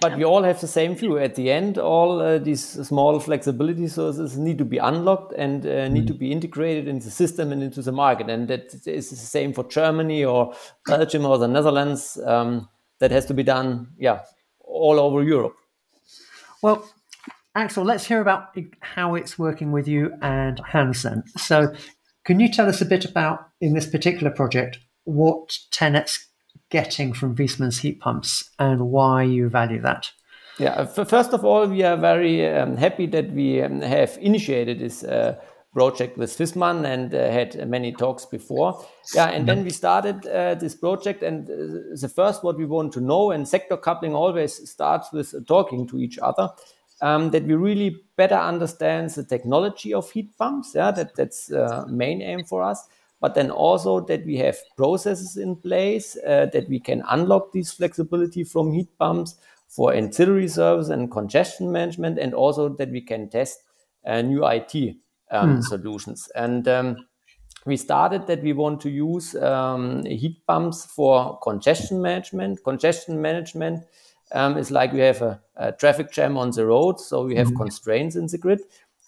But 0.00 0.18
we 0.18 0.24
all 0.24 0.42
have 0.42 0.60
the 0.60 0.68
same 0.68 0.94
view. 0.94 1.16
At 1.16 1.36
the 1.36 1.50
end, 1.50 1.78
all 1.78 2.20
uh, 2.20 2.38
these 2.38 2.62
small 2.86 3.18
flexibility 3.18 3.88
sources 3.88 4.36
need 4.36 4.58
to 4.58 4.64
be 4.64 4.76
unlocked 4.76 5.32
and 5.32 5.64
uh, 5.64 5.88
need 5.88 6.04
mm. 6.04 6.08
to 6.08 6.14
be 6.14 6.30
integrated 6.30 6.86
into 6.86 7.06
the 7.06 7.10
system 7.10 7.50
and 7.50 7.62
into 7.62 7.80
the 7.80 7.92
market. 7.92 8.28
And 8.28 8.46
that 8.48 8.74
is 8.86 9.08
the 9.08 9.16
same 9.16 9.54
for 9.54 9.64
Germany 9.64 10.22
or 10.22 10.54
Belgium 10.86 11.24
or 11.24 11.38
the 11.38 11.48
Netherlands. 11.48 12.18
Um, 12.26 12.68
that 12.98 13.10
has 13.10 13.26
to 13.26 13.34
be 13.34 13.42
done, 13.42 13.88
yeah, 13.98 14.22
all 14.60 14.98
over 14.98 15.22
Europe. 15.22 15.56
Well, 16.62 16.88
Axel, 17.54 17.84
let's 17.84 18.06
hear 18.06 18.20
about 18.20 18.56
how 18.80 19.14
it's 19.14 19.38
working 19.38 19.72
with 19.72 19.88
you 19.88 20.12
and 20.22 20.60
Hansen. 20.66 21.24
So, 21.36 21.74
can 22.24 22.40
you 22.40 22.50
tell 22.50 22.68
us 22.68 22.80
a 22.80 22.86
bit 22.86 23.04
about, 23.04 23.48
in 23.60 23.74
this 23.74 23.86
particular 23.86 24.30
project, 24.30 24.78
what 25.04 25.58
TenneT's 25.70 26.26
getting 26.70 27.12
from 27.12 27.34
Viessmann's 27.34 27.78
heat 27.78 28.00
pumps 28.00 28.50
and 28.58 28.90
why 28.90 29.22
you 29.22 29.48
value 29.48 29.80
that? 29.82 30.10
Yeah, 30.58 30.86
first 30.86 31.32
of 31.34 31.44
all, 31.44 31.66
we 31.66 31.82
are 31.82 31.96
very 31.96 32.46
um, 32.48 32.76
happy 32.76 33.06
that 33.08 33.30
we 33.30 33.60
um, 33.60 33.82
have 33.82 34.16
initiated 34.20 34.78
this 34.78 35.04
uh, 35.04 35.38
project 35.74 36.16
with 36.16 36.30
Viessmann 36.30 36.86
and 36.86 37.14
uh, 37.14 37.30
had 37.30 37.68
many 37.68 37.92
talks 37.92 38.24
before. 38.24 38.82
Yeah, 39.14 39.26
and 39.26 39.46
then 39.46 39.64
we 39.64 39.70
started 39.70 40.26
uh, 40.26 40.54
this 40.54 40.74
project, 40.74 41.22
and 41.22 41.50
uh, 41.50 41.94
the 42.00 42.08
first 42.08 42.42
what 42.42 42.56
we 42.56 42.64
want 42.64 42.94
to 42.94 43.00
know, 43.02 43.32
and 43.32 43.46
sector 43.46 43.76
coupling 43.76 44.14
always 44.14 44.70
starts 44.70 45.12
with 45.12 45.46
talking 45.46 45.86
to 45.88 45.98
each 45.98 46.18
other 46.18 46.48
um, 47.02 47.30
that 47.30 47.44
we 47.44 47.54
really 47.54 48.02
better 48.16 48.36
understand 48.36 49.10
the 49.10 49.24
technology 49.24 49.92
of 49.92 50.10
heat 50.10 50.36
pumps. 50.38 50.72
Yeah, 50.74 50.90
that, 50.92 51.14
that's 51.14 51.52
uh, 51.52 51.84
main 51.88 52.22
aim 52.22 52.44
for 52.44 52.62
us. 52.62 52.88
But 53.26 53.34
then 53.34 53.50
also 53.50 53.98
that 54.02 54.24
we 54.24 54.36
have 54.36 54.56
processes 54.76 55.36
in 55.36 55.56
place 55.56 56.16
uh, 56.24 56.46
that 56.52 56.68
we 56.68 56.78
can 56.78 57.02
unlock 57.08 57.52
this 57.52 57.72
flexibility 57.72 58.44
from 58.44 58.72
heat 58.72 58.88
pumps 59.00 59.34
for 59.66 59.92
ancillary 59.92 60.46
service 60.46 60.90
and 60.90 61.10
congestion 61.10 61.72
management, 61.72 62.20
and 62.20 62.32
also 62.34 62.68
that 62.68 62.88
we 62.88 63.00
can 63.00 63.28
test 63.28 63.64
uh, 64.06 64.22
new 64.22 64.46
IT 64.46 64.94
um, 65.32 65.56
hmm. 65.56 65.60
solutions. 65.62 66.30
And 66.36 66.68
um, 66.68 67.08
we 67.64 67.76
started 67.76 68.28
that 68.28 68.44
we 68.44 68.52
want 68.52 68.80
to 68.82 68.90
use 68.90 69.34
um, 69.34 70.04
heat 70.04 70.46
pumps 70.46 70.86
for 70.86 71.36
congestion 71.40 72.00
management. 72.00 72.62
Congestion 72.62 73.20
management 73.20 73.82
um, 74.30 74.56
is 74.56 74.70
like 74.70 74.92
we 74.92 75.00
have 75.00 75.20
a, 75.20 75.40
a, 75.56 75.72
traffic 75.72 76.12
jam 76.12 76.38
on 76.38 76.52
the 76.52 76.64
road, 76.64 77.00
so 77.00 77.24
we 77.24 77.34
have 77.34 77.48
mm-hmm. 77.48 77.56
constraints 77.56 78.14
in 78.14 78.28
the 78.28 78.38
grid. 78.38 78.60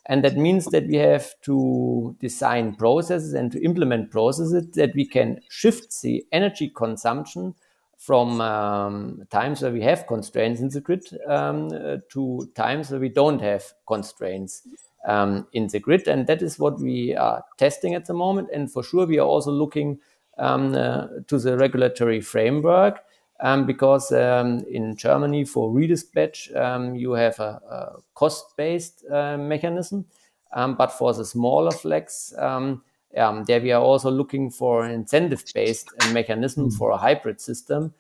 And 0.09 0.25
that 0.25 0.37
means 0.37 0.65
that 0.67 0.87
we 0.87 0.97
have 0.97 1.35
to 1.43 2.17
design 2.19 2.75
processes 2.77 3.35
and 3.35 3.53
to 3.53 3.62
implement 3.62 4.11
processes 4.11 4.67
that 4.73 4.95
we 4.95 5.07
can 5.07 5.41
shift 5.50 6.00
the 6.00 6.25
energy 6.33 6.73
consumption 6.75 7.55
from 7.99 8.41
um, 8.41 9.23
times 9.31 9.61
where 9.61 9.73
we 9.73 9.83
have 9.83 10.07
constraints 10.07 10.61
in 10.61 10.69
the 10.69 10.81
grid 10.81 11.05
um, 11.27 11.67
uh, 11.67 11.97
to 12.11 12.49
times 12.55 12.91
where 12.91 13.00
we 13.00 13.09
don't 13.09 13.41
have 13.41 13.65
constraints 13.87 14.62
um, 15.07 15.47
in 15.53 15.67
the 15.67 15.81
grid. 15.81 16.09
And 16.09 16.27
that 16.27 16.41
is 16.41 16.59
what 16.59 16.81
we 16.81 17.15
are 17.15 17.45
testing 17.59 17.95
at 17.95 18.07
the 18.07 18.15
moment. 18.15 18.49
And 18.53 18.73
for 18.73 18.83
sure, 18.83 19.05
we 19.05 19.19
are 19.19 19.27
also 19.27 19.50
looking 19.50 19.99
um, 20.38 20.75
uh, 20.75 21.09
to 21.27 21.38
the 21.38 21.59
regulatory 21.59 22.21
framework 22.21 23.00
um, 23.40 23.66
because 23.66 24.12
um, 24.12 24.64
in 24.71 24.97
Germany 24.97 25.45
for 25.45 25.71
redispatch 25.71 26.54
um, 26.57 26.95
you 26.95 27.12
have 27.12 27.38
a, 27.38 27.61
a 27.71 28.02
cost-based 28.14 29.04
uh, 29.11 29.37
mechanism, 29.38 30.04
um, 30.52 30.75
but 30.75 30.88
for 30.88 31.12
the 31.12 31.25
smaller 31.25 31.71
flex, 31.71 32.35
um, 32.38 32.83
um, 33.16 33.45
there 33.45 33.61
we 33.61 33.73
are 33.73 33.83
also 33.83 34.11
looking 34.11 34.50
for 34.50 34.85
an 34.85 34.92
incentive-based 34.92 35.88
mechanism 36.12 36.71
mm. 36.71 36.76
for 36.76 36.90
a 36.90 36.97
hybrid 36.97 37.40
system. 37.40 37.92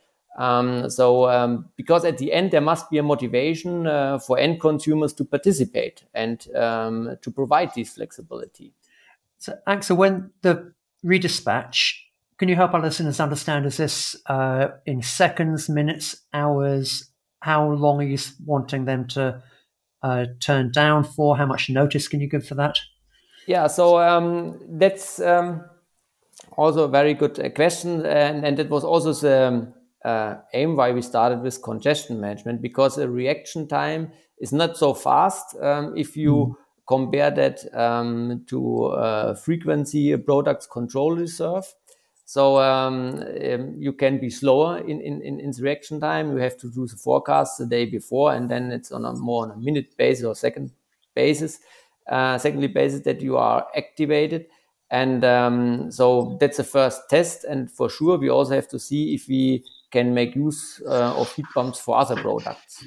so 0.88 1.64
because 1.76 2.04
at 2.04 2.18
the 2.18 2.32
end 2.32 2.50
there 2.50 2.60
must 2.60 2.90
be 2.90 2.98
a 2.98 3.02
motivation 3.02 3.86
uh, 3.86 4.18
for 4.18 4.38
end 4.38 4.60
consumers 4.60 5.12
to 5.12 5.24
participate 5.24 6.04
and 6.14 6.40
to 6.40 7.30
provide 7.34 7.72
this 7.74 7.94
flexibility. 7.94 8.72
So, 9.38 9.56
Axel, 9.68 9.96
when 9.96 10.30
the 10.42 10.72
redispatch 11.04 12.07
can 12.38 12.48
you 12.48 12.56
help 12.56 12.72
our 12.72 12.80
listeners 12.80 13.20
understand? 13.20 13.66
Is 13.66 13.76
this 13.78 14.16
uh, 14.26 14.68
in 14.86 15.02
seconds, 15.02 15.68
minutes, 15.68 16.22
hours? 16.32 17.10
How 17.40 17.70
long 17.70 18.00
are 18.00 18.06
you 18.06 18.18
wanting 18.44 18.84
them 18.84 19.08
to 19.08 19.42
uh, 20.02 20.26
turn 20.40 20.70
down 20.70 21.04
for? 21.04 21.36
How 21.36 21.46
much 21.46 21.68
notice 21.68 22.06
can 22.08 22.20
you 22.20 22.28
give 22.28 22.46
for 22.46 22.54
that? 22.54 22.78
Yeah, 23.46 23.66
so 23.66 23.98
um, 23.98 24.60
that's 24.68 25.20
um, 25.20 25.64
also 26.56 26.84
a 26.84 26.88
very 26.88 27.14
good 27.14 27.40
uh, 27.40 27.48
question, 27.50 28.04
and, 28.04 28.44
and 28.44 28.56
that 28.58 28.68
was 28.68 28.84
also 28.84 29.12
the, 29.12 29.72
uh, 30.04 30.36
aim 30.54 30.76
why 30.76 30.92
we 30.92 31.02
started 31.02 31.40
with 31.40 31.62
congestion 31.62 32.20
management 32.20 32.62
because 32.62 32.96
the 32.96 33.08
reaction 33.08 33.66
time 33.66 34.12
is 34.40 34.52
not 34.52 34.76
so 34.76 34.94
fast 34.94 35.56
um, 35.60 35.92
if 35.96 36.16
you 36.16 36.32
mm. 36.32 36.54
compare 36.86 37.30
that 37.30 37.58
um, 37.74 38.44
to 38.46 38.84
uh, 38.84 39.34
frequency 39.34 40.16
products 40.16 40.66
control 40.66 41.16
reserve. 41.16 41.64
So 42.28 42.60
um, 42.60 43.24
um, 43.42 43.74
you 43.78 43.94
can 43.94 44.18
be 44.18 44.28
slower 44.28 44.80
in, 44.80 45.00
in, 45.00 45.22
in 45.22 45.50
reaction 45.62 45.98
time. 45.98 46.30
You 46.30 46.36
have 46.42 46.58
to 46.58 46.70
do 46.70 46.86
the 46.86 46.94
forecast 46.94 47.56
the 47.56 47.64
day 47.64 47.86
before, 47.86 48.34
and 48.34 48.50
then 48.50 48.70
it's 48.70 48.92
on 48.92 49.06
a 49.06 49.14
more 49.14 49.46
on 49.46 49.52
a 49.52 49.56
minute 49.56 49.96
basis 49.96 50.26
or 50.26 50.34
second 50.34 50.70
basis, 51.14 51.58
uh, 52.06 52.36
secondly 52.36 52.66
basis 52.66 53.00
that 53.04 53.22
you 53.22 53.38
are 53.38 53.66
activated. 53.74 54.44
And 54.90 55.24
um, 55.24 55.90
so 55.90 56.36
that's 56.38 56.58
the 56.58 56.64
first 56.64 57.00
test. 57.08 57.44
And 57.44 57.70
for 57.70 57.88
sure, 57.88 58.18
we 58.18 58.28
also 58.28 58.56
have 58.56 58.68
to 58.68 58.78
see 58.78 59.14
if 59.14 59.26
we 59.26 59.64
can 59.90 60.12
make 60.12 60.36
use 60.36 60.82
uh, 60.86 61.18
of 61.18 61.32
heat 61.32 61.46
pumps 61.54 61.80
for 61.80 61.96
other 61.96 62.16
products. 62.16 62.84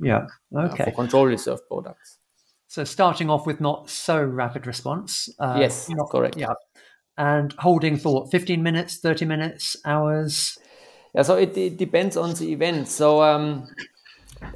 Yeah. 0.00 0.26
Okay. 0.52 0.82
Uh, 0.82 0.86
for 0.86 0.90
control 0.90 1.26
reserve 1.26 1.60
products. 1.68 2.18
So 2.66 2.82
starting 2.82 3.30
off 3.30 3.46
with 3.46 3.60
not 3.60 3.88
so 3.88 4.20
rapid 4.20 4.66
response. 4.66 5.28
Uh, 5.38 5.58
yes, 5.60 5.88
not, 5.88 6.10
correct. 6.10 6.36
Yeah. 6.36 6.54
And 7.20 7.52
holding 7.58 7.98
thought, 7.98 8.30
15 8.30 8.62
minutes, 8.62 8.96
30 8.96 9.26
minutes, 9.26 9.76
hours? 9.84 10.58
Yeah, 11.14 11.20
so 11.20 11.36
it, 11.36 11.54
it 11.54 11.76
depends 11.76 12.16
on 12.16 12.32
the 12.32 12.50
event. 12.50 12.88
So 12.88 13.22
um, 13.22 13.68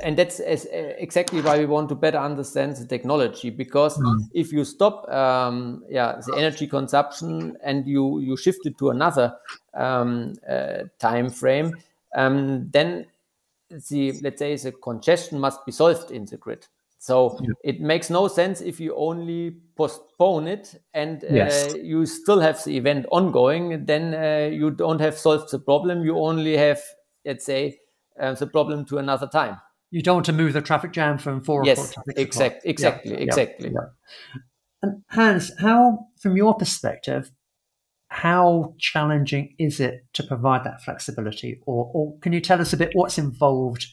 and 0.02 0.16
that's 0.16 0.40
as, 0.40 0.66
uh, 0.66 0.94
exactly 0.99 1.40
why 1.40 1.59
we 1.59 1.66
want 1.66 1.88
to 1.88 1.94
better 1.94 2.18
understand 2.18 2.76
the 2.76 2.87
technology 2.87 3.50
because 3.50 3.99
mm. 3.99 4.28
if 4.33 4.52
you 4.52 4.64
stop 4.64 5.09
um, 5.11 5.85
yeah 5.88 6.21
the 6.26 6.35
energy 6.37 6.66
consumption 6.66 7.56
and 7.62 7.87
you 7.87 8.21
you 8.21 8.37
shift 8.37 8.61
it 8.64 8.78
to 8.78 8.90
another 8.90 9.35
um, 9.75 10.35
uh, 10.49 10.85
time 10.99 11.30
frame 11.30 11.76
um, 12.16 12.68
then 12.71 13.06
the 13.90 14.12
let's 14.23 14.38
say 14.38 14.56
the 14.56 14.73
congestion 14.73 15.38
must 15.38 15.64
be 15.66 15.73
solved 15.73 16.11
in 16.11 16.25
the 16.26 16.37
grid 16.37 16.66
so 17.04 17.38
yeah. 17.42 17.52
it 17.62 17.80
makes 17.80 18.08
no 18.08 18.28
sense 18.28 18.61
if 18.61 18.80
you 18.80 18.94
only 18.96 19.56
postpone 19.76 20.49
it 20.49 20.80
and 20.94 21.23
uh, 21.25 21.28
yes. 21.30 21.75
you 21.82 22.06
still 22.06 22.40
have 22.40 22.62
the 22.64 22.76
event 22.76 23.04
ongoing 23.11 23.84
then 23.84 24.14
uh, 24.14 24.49
you 24.50 24.70
don't 24.70 25.00
have 25.00 25.18
solved 25.18 25.50
the 25.50 25.58
problem 25.58 26.02
you 26.02 26.16
only 26.16 26.56
have 26.56 26.80
let's 27.25 27.44
say 27.44 27.76
uh, 28.20 28.32
the 28.34 28.46
problem 28.46 28.84
to 28.84 28.99
another 28.99 29.26
time 29.26 29.58
you 29.94 30.02
don't 30.02 30.16
want 30.16 30.26
to 30.26 30.32
move 30.32 30.54
the 30.54 30.61
traffic 30.61 30.90
jam 30.90 31.18
from 31.18 31.40
four 31.40 31.64
yes, 31.64 31.90
o'clock 31.90 32.06
to 32.06 32.20
exact, 32.20 32.62
Exactly, 32.64 33.12
yeah, 33.12 33.18
exactly. 33.18 33.70
Yeah, 33.73 34.40
And 34.82 35.02
Hans, 35.11 35.52
how, 35.61 36.08
from 36.20 36.37
your 36.37 36.54
perspective, 36.54 37.30
how 38.08 38.75
challenging 38.80 39.54
is 39.56 39.78
it 39.78 40.04
to 40.14 40.25
provide 40.25 40.64
that 40.64 40.82
flexibility? 40.82 41.61
Or, 41.64 41.92
or 41.94 42.18
can 42.18 42.32
you 42.32 42.40
tell 42.40 42.61
us 42.61 42.73
a 42.73 42.76
bit 42.76 42.90
what's 42.94 43.18
involved? 43.18 43.87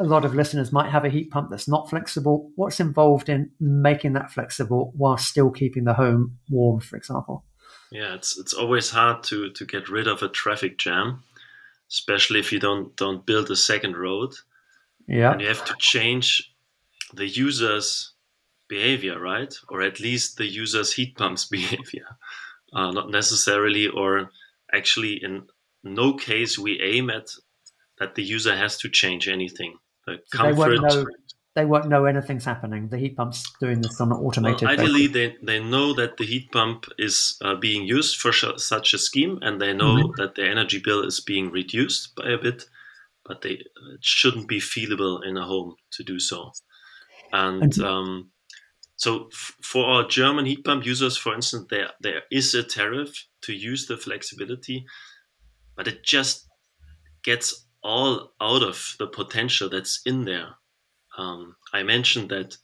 A 0.00 0.04
lot 0.04 0.24
of 0.24 0.34
listeners 0.34 0.72
might 0.72 0.90
have 0.90 1.04
a 1.04 1.10
heat 1.10 1.30
pump 1.30 1.50
that's 1.50 1.68
not 1.68 1.90
flexible. 1.90 2.50
What's 2.56 2.80
involved 2.80 3.28
in 3.28 3.50
making 3.60 4.14
that 4.14 4.32
flexible 4.32 4.92
while 4.96 5.18
still 5.18 5.50
keeping 5.50 5.84
the 5.84 5.94
home 5.94 6.38
warm, 6.48 6.80
for 6.80 6.96
example? 6.96 7.44
Yeah, 7.92 8.14
it's 8.14 8.38
it's 8.38 8.54
always 8.54 8.90
hard 8.90 9.22
to 9.24 9.50
to 9.50 9.64
get 9.66 9.88
rid 9.88 10.06
of 10.08 10.22
a 10.22 10.28
traffic 10.28 10.78
jam, 10.78 11.22
especially 11.90 12.40
if 12.40 12.52
you 12.52 12.58
don't 12.58 12.96
don't 12.96 13.26
build 13.26 13.50
a 13.50 13.56
second 13.56 13.96
road. 13.96 14.32
Yeah. 15.06 15.32
And 15.32 15.40
you 15.40 15.48
have 15.48 15.64
to 15.66 15.74
change 15.78 16.54
the 17.12 17.26
user's 17.26 18.12
behavior, 18.68 19.18
right? 19.20 19.54
Or 19.68 19.82
at 19.82 20.00
least 20.00 20.36
the 20.36 20.46
user's 20.46 20.92
heat 20.92 21.16
pump's 21.16 21.44
behavior. 21.58 22.06
Uh, 22.72 22.92
not 22.92 23.10
necessarily, 23.10 23.88
or 23.88 24.30
actually, 24.72 25.22
in 25.22 25.48
no 25.82 26.14
case, 26.14 26.58
we 26.58 26.80
aim 26.80 27.10
at 27.10 27.30
that 27.98 28.14
the 28.14 28.22
user 28.22 28.56
has 28.56 28.78
to 28.78 28.88
change 28.88 29.28
anything. 29.28 29.76
The 30.06 30.18
so 30.24 30.38
comfort. 30.38 30.54
They 30.54 30.58
won't, 30.58 30.82
know, 30.82 31.06
they 31.54 31.64
won't 31.64 31.88
know 31.88 32.04
anything's 32.04 32.44
happening. 32.44 32.88
The 32.88 32.98
heat 32.98 33.16
pump's 33.16 33.44
doing 33.60 33.80
this 33.80 34.00
on 34.00 34.12
an 34.12 34.18
automated. 34.18 34.62
Well, 34.62 34.72
ideally, 34.72 35.06
they, 35.06 35.36
they 35.42 35.62
know 35.62 35.94
that 35.94 36.16
the 36.16 36.24
heat 36.24 36.50
pump 36.52 36.86
is 36.98 37.36
uh, 37.42 37.54
being 37.56 37.84
used 37.86 38.16
for 38.16 38.32
sh- 38.32 38.44
such 38.56 38.94
a 38.94 38.98
scheme, 38.98 39.38
and 39.42 39.60
they 39.60 39.72
know 39.72 39.96
mm-hmm. 39.96 40.22
that 40.22 40.34
the 40.34 40.48
energy 40.48 40.78
bill 40.78 41.04
is 41.04 41.20
being 41.20 41.50
reduced 41.50 42.14
by 42.16 42.30
a 42.30 42.38
bit 42.38 42.64
but 43.30 43.42
they 43.42 43.50
it 43.50 44.02
shouldn't 44.02 44.48
be 44.48 44.58
feasible 44.58 45.22
in 45.22 45.36
a 45.36 45.46
home 45.46 45.76
to 45.92 46.02
do 46.02 46.18
so. 46.18 46.50
And 47.32 47.78
um, 47.80 48.30
so 48.96 49.28
f- 49.32 49.54
for 49.62 49.84
our 49.84 50.08
German 50.08 50.46
heat 50.46 50.64
pump 50.64 50.84
users, 50.84 51.16
for 51.16 51.32
instance, 51.32 51.66
there 51.70 51.90
there 52.00 52.22
is 52.32 52.54
a 52.54 52.64
tariff 52.64 53.26
to 53.42 53.52
use 53.52 53.86
the 53.86 53.96
flexibility, 53.96 54.84
but 55.76 55.86
it 55.86 56.04
just 56.04 56.48
gets 57.22 57.66
all 57.82 58.32
out 58.40 58.62
of 58.62 58.94
the 58.98 59.06
potential 59.06 59.68
that's 59.68 60.00
in 60.04 60.24
there. 60.24 60.48
Um, 61.16 61.56
I 61.72 61.82
mentioned 61.82 62.30
that 62.30 62.56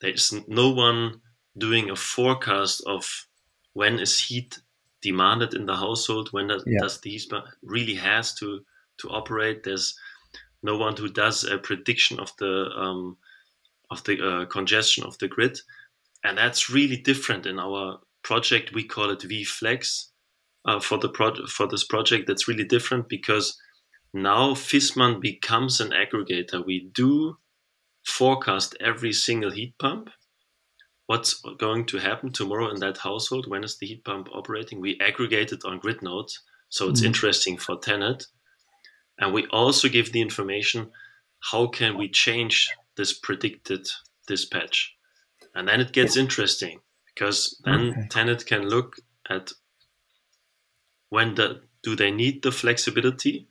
there's 0.00 0.32
no 0.48 0.70
one 0.70 1.20
doing 1.56 1.90
a 1.90 1.96
forecast 1.96 2.82
of 2.86 3.26
when 3.72 3.98
is 3.98 4.18
heat 4.18 4.58
demanded 5.00 5.54
in 5.54 5.66
the 5.66 5.76
household, 5.76 6.28
when 6.32 6.48
does, 6.48 6.64
yeah. 6.66 6.78
does 6.80 7.00
the 7.00 7.10
heat 7.10 7.32
really 7.62 7.94
has 7.94 8.34
to 8.34 8.64
to 8.98 9.08
operate. 9.08 9.64
There's 9.64 9.94
no 10.62 10.76
one 10.76 10.96
who 10.96 11.08
does 11.08 11.44
a 11.44 11.58
prediction 11.58 12.20
of 12.20 12.32
the 12.38 12.70
um, 12.76 13.16
of 13.90 14.04
the 14.04 14.26
uh, 14.26 14.44
congestion 14.46 15.04
of 15.04 15.18
the 15.18 15.28
grid, 15.28 15.58
and 16.24 16.38
that's 16.38 16.70
really 16.70 16.96
different 16.96 17.46
in 17.46 17.58
our 17.58 18.00
project. 18.22 18.72
We 18.72 18.84
call 18.84 19.10
it 19.10 19.20
VFlex 19.20 20.06
uh, 20.64 20.80
for 20.80 20.98
the 20.98 21.08
pro- 21.08 21.46
for 21.46 21.66
this 21.66 21.84
project. 21.84 22.26
That's 22.26 22.48
really 22.48 22.64
different 22.64 23.08
because 23.08 23.58
now 24.12 24.54
Viessmann 24.54 25.20
becomes 25.20 25.80
an 25.80 25.90
aggregator. 25.90 26.64
We 26.64 26.90
do 26.92 27.38
forecast 28.04 28.76
every 28.80 29.12
single 29.12 29.50
heat 29.50 29.74
pump. 29.78 30.10
What's 31.06 31.42
going 31.58 31.86
to 31.86 31.98
happen 31.98 32.32
tomorrow 32.32 32.70
in 32.70 32.80
that 32.80 32.98
household? 32.98 33.48
When 33.48 33.64
is 33.64 33.78
the 33.78 33.86
heat 33.86 34.04
pump 34.04 34.28
operating? 34.32 34.80
We 34.80 35.00
aggregate 35.00 35.52
it 35.52 35.64
on 35.64 35.78
grid 35.78 36.02
nodes, 36.02 36.40
so 36.68 36.88
it's 36.88 37.00
mm-hmm. 37.00 37.08
interesting 37.08 37.56
for 37.56 37.76
TenneT. 37.76 38.26
And 39.18 39.32
we 39.32 39.46
also 39.48 39.88
give 39.88 40.12
the 40.12 40.20
information 40.20 40.90
how 41.50 41.66
can 41.66 41.96
we 41.96 42.08
change 42.08 42.70
this 42.96 43.12
predicted 43.12 43.88
dispatch. 44.26 44.94
And 45.54 45.68
then 45.68 45.80
it 45.80 45.92
gets 45.92 46.16
interesting 46.16 46.80
because 47.14 47.60
then 47.64 47.90
okay. 47.90 48.08
TenneT 48.08 48.46
can 48.46 48.68
look 48.68 48.96
at 49.28 49.52
when 51.08 51.34
the, 51.34 51.62
do 51.82 51.94
they 51.94 52.10
need 52.10 52.42
the 52.42 52.52
flexibility 52.52 53.48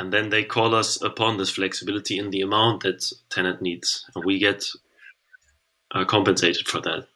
and 0.00 0.12
then 0.12 0.30
they 0.30 0.42
call 0.42 0.74
us 0.74 1.00
upon 1.02 1.36
this 1.36 1.50
flexibility 1.50 2.18
in 2.18 2.30
the 2.30 2.40
amount 2.40 2.82
that 2.82 3.12
TenneT 3.30 3.60
needs 3.60 4.04
and 4.14 4.24
we 4.24 4.38
get 4.38 4.64
uh, 5.94 6.04
compensated 6.04 6.66
for 6.66 6.80
that 6.80 7.06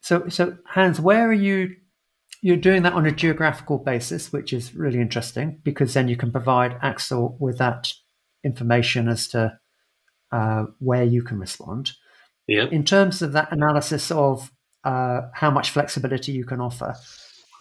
so 0.00 0.28
so 0.28 0.56
hans 0.66 1.00
where 1.00 1.28
are 1.28 1.32
you 1.32 1.76
you're 2.42 2.56
doing 2.56 2.82
that 2.82 2.92
on 2.92 3.06
a 3.06 3.12
geographical 3.12 3.78
basis, 3.78 4.32
which 4.32 4.52
is 4.52 4.74
really 4.74 5.00
interesting 5.00 5.60
because 5.64 5.94
then 5.94 6.08
you 6.08 6.16
can 6.16 6.30
provide 6.30 6.78
Axel 6.82 7.36
with 7.40 7.58
that 7.58 7.92
information 8.44 9.08
as 9.08 9.26
to 9.28 9.58
uh, 10.32 10.66
where 10.78 11.04
you 11.04 11.22
can 11.22 11.38
respond. 11.38 11.92
Yeah. 12.46 12.66
In 12.70 12.84
terms 12.84 13.22
of 13.22 13.32
that 13.32 13.50
analysis 13.50 14.10
of 14.10 14.52
uh, 14.84 15.22
how 15.34 15.50
much 15.50 15.70
flexibility 15.70 16.30
you 16.30 16.44
can 16.44 16.60
offer, 16.60 16.94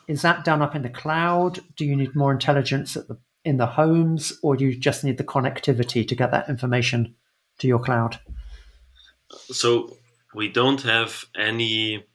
is 0.08 0.21
that 0.21 0.45
done 0.45 0.62
up 0.62 0.75
in 0.75 0.84
the 0.84 0.89
cloud? 0.89 1.62
Do 1.75 1.86
you 1.86 1.95
need 1.95 2.15
more 2.15 2.32
intelligence 2.32 2.95
at 2.95 3.08
the, 3.08 3.17
in 3.45 3.58
the 3.58 3.67
homes, 3.67 4.34
or 4.41 4.58
do 4.58 4.65
you 4.65 4.75
just 4.75 5.03
need 5.03 5.17
the 5.17 5.23
connectivity 5.23 6.05
to 6.08 6.15
get 6.15 6.31
that 6.31 6.49
information 6.49 7.15
to 7.60 7.67
your 7.67 7.79
cloud? 7.79 8.19
So 9.29 9.97
we 10.34 10.49
don't 10.49 10.81
have 10.81 11.25
any 11.38 12.05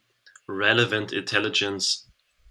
relevant 0.48 1.12
intelligence 1.12 2.06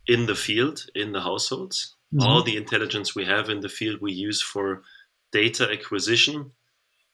in 0.08 0.26
the 0.26 0.36
field, 0.36 0.86
in 0.96 1.12
the 1.12 1.22
households. 1.22 1.96
Mm-hmm. 2.14 2.26
All 2.26 2.42
the 2.42 2.58
intelligence 2.58 3.14
we 3.14 3.26
have 3.26 3.50
in 3.50 3.60
the 3.60 3.70
field 3.70 4.02
we 4.02 4.14
use 4.14 4.42
for 4.42 4.82
data 5.32 5.70
acquisition, 5.72 6.52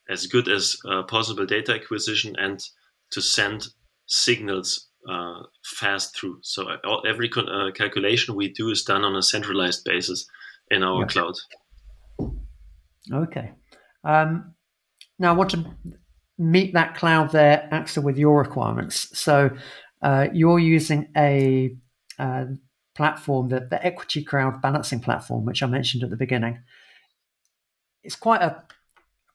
as 0.10 0.28
good 0.28 0.48
as 0.48 0.78
uh, 0.90 1.04
possible 1.04 1.46
data 1.46 1.74
acquisition, 1.74 2.36
and 2.38 2.64
to 3.12 3.22
send 3.22 3.68
signals 4.06 4.88
uh, 5.10 5.42
fast 5.64 6.16
through. 6.16 6.40
So 6.42 6.70
uh, 6.70 6.78
all, 6.86 7.04
every 7.08 7.30
con- 7.30 7.50
uh, 7.50 7.72
calculation 7.72 8.36
we 8.36 8.50
do 8.50 8.70
is 8.70 8.84
done 8.84 9.04
on 9.04 9.16
a 9.16 9.24
centralized 9.24 9.84
basis 9.84 10.28
in 10.72 10.84
our 10.84 11.02
yeah. 11.02 11.08
cloud. 11.08 11.34
Okay. 13.12 13.52
Um, 14.04 14.56
now 15.20 15.34
I 15.34 15.36
want 15.36 15.52
to 15.52 15.66
meet 16.38 16.74
that 16.74 16.96
cloud 16.96 17.32
there, 17.32 17.68
Axel, 17.72 18.04
with 18.04 18.18
your 18.18 18.40
requirements. 18.40 19.18
So 19.18 19.52
uh, 20.02 20.28
you're 20.34 20.60
using 20.60 21.08
a 21.16 21.76
uh, 22.20 22.46
platform, 22.96 23.50
the, 23.50 23.62
the 23.62 23.78
Equigy 23.78 24.26
crowd 24.26 24.62
balancing 24.62 25.00
platform, 25.00 25.46
which 25.46 25.62
I 25.62 25.68
mentioned 25.68 26.04
at 26.04 26.10
the 26.10 26.18
beginning. 26.18 26.60
It's 28.04 28.16
quite 28.16 28.42
a 28.42 28.64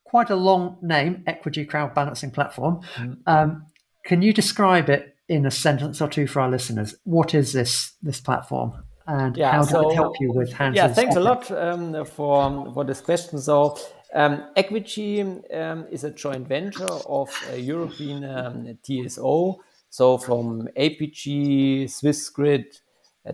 quite 0.03 0.29
a 0.29 0.35
long 0.35 0.77
name, 0.81 1.23
Equigy 1.27 1.67
crowd 1.67 1.93
balancing 1.93 2.31
platform. 2.31 2.81
Mm. 2.95 3.17
Um, 3.25 3.65
can 4.05 4.21
you 4.21 4.33
describe 4.33 4.89
it 4.89 5.15
in 5.29 5.45
a 5.45 5.51
sentence 5.51 6.01
or 6.01 6.09
two 6.09 6.27
for 6.27 6.41
our 6.41 6.49
listeners? 6.49 6.95
What 7.03 7.33
is 7.33 7.53
this 7.53 7.93
this 8.01 8.19
platform, 8.19 8.83
and 9.11 9.37
yeah, 9.37 9.51
how 9.51 9.63
so, 9.63 9.89
help 9.89 10.15
you 10.19 10.31
with 10.31 10.53
Hans? 10.53 10.75
Yeah, 10.75 10.87
thanks 10.87 11.15
a 11.15 11.19
lot 11.19 11.51
um, 11.51 12.05
for 12.05 12.71
for 12.73 12.83
this 12.83 13.01
question. 13.01 13.39
So. 13.39 13.77
Um, 14.13 14.43
Equigy 14.57 15.21
um, 15.55 15.85
is 15.89 16.03
a 16.03 16.11
joint 16.11 16.45
venture 16.45 16.83
of 17.05 17.29
a 17.49 17.57
European 17.57 18.25
um, 18.25 18.77
TSO, 18.83 19.61
so 19.89 20.17
from 20.17 20.67
APG, 20.77 21.85
Swissgrid, 21.85 22.81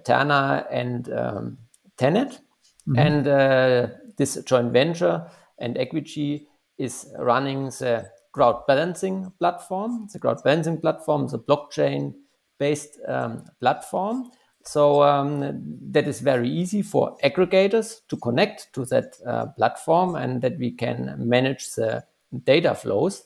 Terna, 0.05 0.67
and 0.69 1.11
um, 1.11 1.57
TenneT. 1.97 2.39
Mm-hmm. 2.87 2.99
And 2.99 3.27
uh, 3.27 3.87
this 4.17 4.35
joint 4.43 4.71
venture 4.71 5.25
and 5.57 5.75
Equigy 5.77 6.45
is 6.77 7.07
running 7.17 7.65
the 7.65 8.09
crowd 8.31 8.65
balancing 8.67 9.31
platform. 9.39 10.07
The 10.13 10.19
crowd 10.19 10.43
balancing 10.43 10.79
platform 10.79 11.25
is 11.25 11.33
a 11.33 11.39
blockchain 11.39 12.13
based 12.59 12.99
um, 13.07 13.45
platform. 13.59 14.31
So 14.67 15.01
um, 15.01 15.79
that 15.91 16.09
is 16.09 16.19
very 16.19 16.49
easy 16.49 16.81
for 16.81 17.15
aggregators 17.23 18.01
to 18.09 18.17
connect 18.17 18.73
to 18.73 18.83
that 18.85 19.15
uh, 19.25 19.45
platform 19.57 20.15
and 20.15 20.41
that 20.41 20.57
we 20.57 20.71
can 20.71 21.15
manage 21.17 21.73
the 21.75 22.03
data 22.43 22.75
flows. 22.75 23.23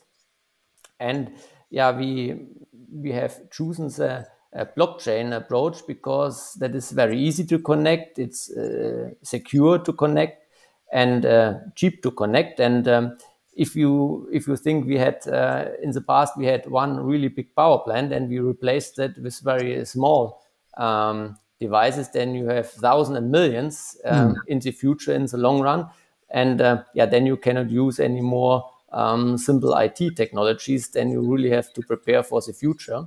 And 1.00 1.32
yeah, 1.68 1.90
we 1.90 2.46
we 2.92 3.10
have 3.10 3.50
chosen 3.50 3.88
the 3.88 4.24
uh, 4.54 4.66
blockchain 4.76 5.34
approach 5.34 5.84
because 5.88 6.54
that 6.60 6.76
is 6.76 6.92
very 6.92 7.18
easy 7.18 7.44
to 7.46 7.58
connect. 7.58 8.20
It's 8.20 8.48
uh, 8.50 9.10
secure 9.22 9.80
to 9.80 9.92
connect 9.92 10.44
and 10.92 11.26
uh, 11.26 11.54
cheap 11.74 12.04
to 12.04 12.12
connect. 12.12 12.60
And 12.60 12.86
um, 12.86 13.18
if 13.56 13.74
you 13.74 14.28
if 14.32 14.46
you 14.46 14.56
think 14.56 14.86
we 14.86 14.96
had 14.96 15.26
uh, 15.26 15.70
in 15.82 15.90
the 15.90 16.02
past 16.02 16.36
we 16.36 16.46
had 16.46 16.66
one 16.70 17.00
really 17.00 17.28
big 17.28 17.52
power 17.56 17.80
plant 17.80 18.12
and 18.12 18.28
we 18.28 18.38
replaced 18.38 18.94
that 18.96 19.18
with 19.18 19.40
very 19.40 19.84
small 19.84 20.41
um, 20.76 21.38
devices, 21.60 22.10
then 22.10 22.34
you 22.34 22.46
have 22.46 22.70
thousands 22.70 23.18
and 23.18 23.30
millions 23.30 23.96
um, 24.04 24.34
mm. 24.34 24.36
in 24.46 24.58
the 24.58 24.70
future 24.70 25.12
in 25.12 25.26
the 25.26 25.36
long 25.36 25.60
run. 25.60 25.88
And 26.30 26.60
uh, 26.60 26.82
yeah, 26.94 27.06
then 27.06 27.26
you 27.26 27.36
cannot 27.36 27.70
use 27.70 28.00
any 28.00 28.20
more 28.20 28.68
um, 28.92 29.38
simple 29.38 29.74
IT 29.76 30.16
technologies. 30.16 30.88
Then 30.88 31.10
you 31.10 31.20
really 31.20 31.50
have 31.50 31.72
to 31.74 31.82
prepare 31.82 32.22
for 32.22 32.40
the 32.40 32.52
future. 32.52 33.04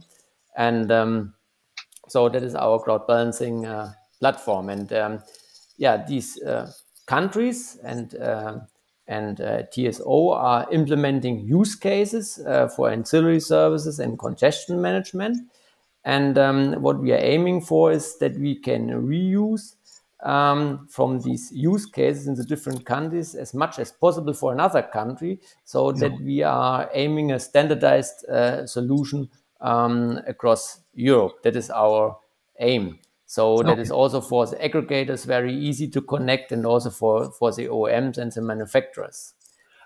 And 0.55 0.91
um, 0.91 1.33
so 2.07 2.29
that 2.29 2.43
is 2.43 2.55
our 2.55 2.79
crowd 2.79 3.07
balancing 3.07 3.65
uh, 3.65 3.93
platform. 4.19 4.69
And 4.69 4.91
um, 4.93 5.23
yeah, 5.77 6.05
these 6.05 6.41
uh, 6.41 6.71
countries 7.07 7.77
and 7.83 8.15
uh, 8.15 8.59
and 9.07 9.39
uh, 9.39 9.63
TSO 9.71 10.31
are 10.31 10.67
implementing 10.71 11.39
use 11.39 11.75
cases 11.75 12.39
uh, 12.39 12.67
for 12.67 12.89
ancillary 12.89 13.39
services 13.39 13.99
and 13.99 14.17
congestion 14.17 14.81
management. 14.81 15.37
And 16.05 16.37
um, 16.37 16.73
what 16.81 16.99
we 16.99 17.11
are 17.11 17.19
aiming 17.19 17.61
for 17.61 17.91
is 17.91 18.17
that 18.19 18.37
we 18.37 18.55
can 18.55 18.89
reuse 18.89 19.75
um, 20.23 20.87
from 20.89 21.19
these 21.19 21.51
use 21.51 21.87
cases 21.87 22.27
in 22.27 22.35
the 22.35 22.43
different 22.43 22.85
countries 22.85 23.35
as 23.35 23.53
much 23.53 23.79
as 23.79 23.91
possible 23.91 24.33
for 24.33 24.53
another 24.53 24.83
country 24.83 25.39
so 25.63 25.91
that 25.91 26.13
we 26.21 26.43
are 26.43 26.89
aiming 26.93 27.31
a 27.31 27.39
standardized 27.39 28.25
uh, 28.29 28.65
solution 28.67 29.29
um, 29.61 30.21
across 30.27 30.79
Europe. 30.93 31.41
That 31.43 31.55
is 31.55 31.71
our 31.71 32.17
aim. 32.59 32.99
So 33.25 33.53
okay. 33.55 33.69
that 33.69 33.79
is 33.79 33.89
also 33.89 34.21
for 34.21 34.45
the 34.45 34.57
aggregators 34.57 35.25
very 35.25 35.53
easy 35.53 35.87
to 35.89 36.01
connect, 36.01 36.51
and 36.51 36.65
also 36.65 36.91
for 36.91 37.31
for 37.31 37.51
the 37.51 37.65
OEMs 37.67 38.19
and 38.19 38.31
the 38.31 38.41
manufacturers. 38.41 39.33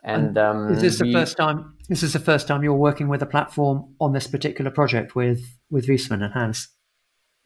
And, 0.03 0.38
um, 0.38 0.73
is 0.73 0.82
this 0.82 1.01
we, 1.01 1.12
the 1.12 1.19
first 1.19 1.38
time? 1.38 1.73
This 1.88 2.03
is 2.03 2.13
the 2.13 2.19
first 2.19 2.47
time 2.47 2.63
you're 2.63 2.73
working 2.73 3.10
with 3.10 3.21
a 3.21 3.25
platform 3.25 3.95
on 3.99 4.13
this 4.13 4.27
particular 4.27 4.71
project 4.71 5.15
with 5.15 5.59
with 5.69 5.88
Viessmann 5.88 6.23
and 6.23 6.34
Hans. 6.34 6.69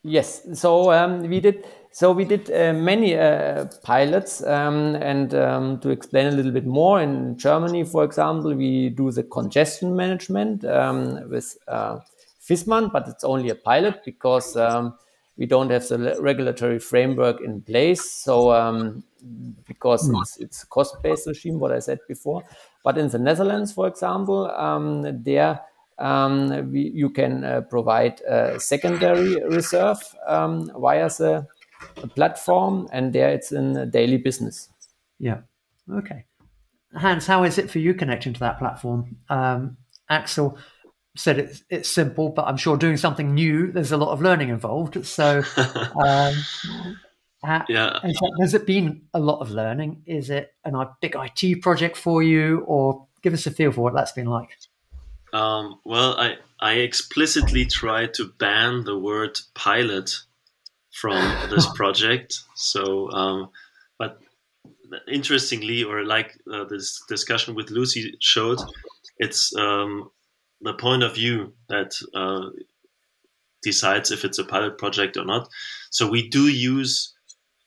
Yes. 0.03 0.41
So 0.53 0.91
um, 0.91 1.21
we 1.29 1.39
did. 1.39 1.65
So 1.95 2.11
we 2.11 2.25
did 2.25 2.49
uh, 2.49 2.73
many 2.73 3.15
uh, 3.15 3.65
pilots, 3.83 4.43
um, 4.43 4.95
and 4.95 5.35
um, 5.35 5.79
to 5.81 5.89
explain 5.91 6.25
a 6.25 6.31
little 6.31 6.51
bit 6.51 6.65
more, 6.65 6.99
in 6.99 7.37
Germany, 7.37 7.83
for 7.83 8.03
example, 8.03 8.55
we 8.55 8.89
do 8.89 9.11
the 9.11 9.21
congestion 9.21 9.95
management 9.95 10.65
um, 10.65 11.29
with 11.29 11.55
uh, 11.67 11.99
Viessmann, 12.41 12.91
but 12.91 13.07
it's 13.07 13.23
only 13.23 13.49
a 13.49 13.55
pilot 13.55 14.01
because 14.03 14.57
um, 14.57 14.97
we 15.37 15.45
don't 15.45 15.69
have 15.69 15.87
the 15.87 16.17
regulatory 16.19 16.79
framework 16.79 17.41
in 17.41 17.61
place. 17.61 18.09
So 18.09 18.51
um, 18.51 19.03
because 19.67 20.09
mm. 20.09 20.19
it's, 20.21 20.37
it's 20.37 20.63
a 20.63 20.67
cost-based 20.67 21.27
regime, 21.27 21.59
what 21.59 21.71
I 21.71 21.79
said 21.79 21.99
before. 22.07 22.43
But 22.83 22.97
in 22.97 23.09
the 23.09 23.19
Netherlands, 23.19 23.71
for 23.71 23.87
example, 23.87 24.49
um, 24.51 25.23
there 25.23 25.61
um, 25.99 26.71
we, 26.71 26.91
you 26.93 27.09
can 27.09 27.43
uh, 27.43 27.61
provide 27.61 28.21
a 28.21 28.59
secondary 28.59 29.43
reserve 29.45 29.99
um, 30.27 30.71
via 30.77 31.09
the 31.09 31.47
platform, 32.15 32.87
and 32.91 33.13
there 33.13 33.29
it's 33.29 33.51
in 33.51 33.89
daily 33.89 34.17
business. 34.17 34.69
Yeah. 35.19 35.41
Okay. 35.91 36.25
Hans, 36.95 37.25
how 37.25 37.43
is 37.43 37.57
it 37.57 37.69
for 37.69 37.79
you 37.79 37.93
connecting 37.93 38.33
to 38.33 38.39
that 38.41 38.59
platform? 38.59 39.17
Um, 39.29 39.77
Axel, 40.09 40.57
said 41.15 41.39
it's 41.39 41.63
it's 41.69 41.89
simple, 41.89 42.29
but 42.29 42.47
I'm 42.47 42.57
sure 42.57 42.77
doing 42.77 42.97
something 42.97 43.33
new, 43.33 43.71
there's 43.71 43.91
a 43.91 43.97
lot 43.97 44.11
of 44.11 44.21
learning 44.21 44.49
involved. 44.49 45.05
So, 45.05 45.43
um, 46.03 46.35
yeah, 47.69 47.99
has 48.39 48.53
it 48.53 48.65
been 48.65 49.03
a 49.13 49.19
lot 49.19 49.39
of 49.39 49.51
learning? 49.51 50.03
Is 50.05 50.29
it 50.29 50.53
a 50.63 50.87
big 51.01 51.15
IT 51.15 51.61
project 51.61 51.97
for 51.97 52.23
you, 52.23 52.59
or 52.67 53.07
give 53.21 53.33
us 53.33 53.45
a 53.45 53.51
feel 53.51 53.71
for 53.71 53.81
what 53.81 53.93
that's 53.93 54.11
been 54.11 54.27
like? 54.27 54.49
Um, 55.33 55.79
well, 55.83 56.15
I 56.19 56.37
I 56.59 56.73
explicitly 56.75 57.65
tried 57.65 58.13
to 58.15 58.31
ban 58.39 58.83
the 58.85 58.97
word 58.97 59.39
pilot 59.55 60.11
from 60.91 61.49
this 61.49 61.67
project. 61.75 62.39
So, 62.55 63.11
um, 63.11 63.49
but 63.97 64.21
interestingly, 65.07 65.83
or 65.83 66.05
like 66.05 66.37
uh, 66.51 66.65
this 66.65 67.03
discussion 67.09 67.55
with 67.55 67.71
Lucy 67.71 68.15
showed, 68.19 68.59
it's 69.17 69.55
um, 69.55 70.11
the 70.61 70.73
point 70.73 71.03
of 71.03 71.15
view 71.15 71.53
that 71.67 71.95
uh, 72.13 72.49
decides 73.63 74.11
if 74.11 74.23
it's 74.23 74.37
a 74.37 74.45
pilot 74.45 74.77
project 74.77 75.17
or 75.17 75.25
not. 75.25 75.49
So 75.89 76.07
we 76.09 76.29
do 76.29 76.47
use 76.47 77.12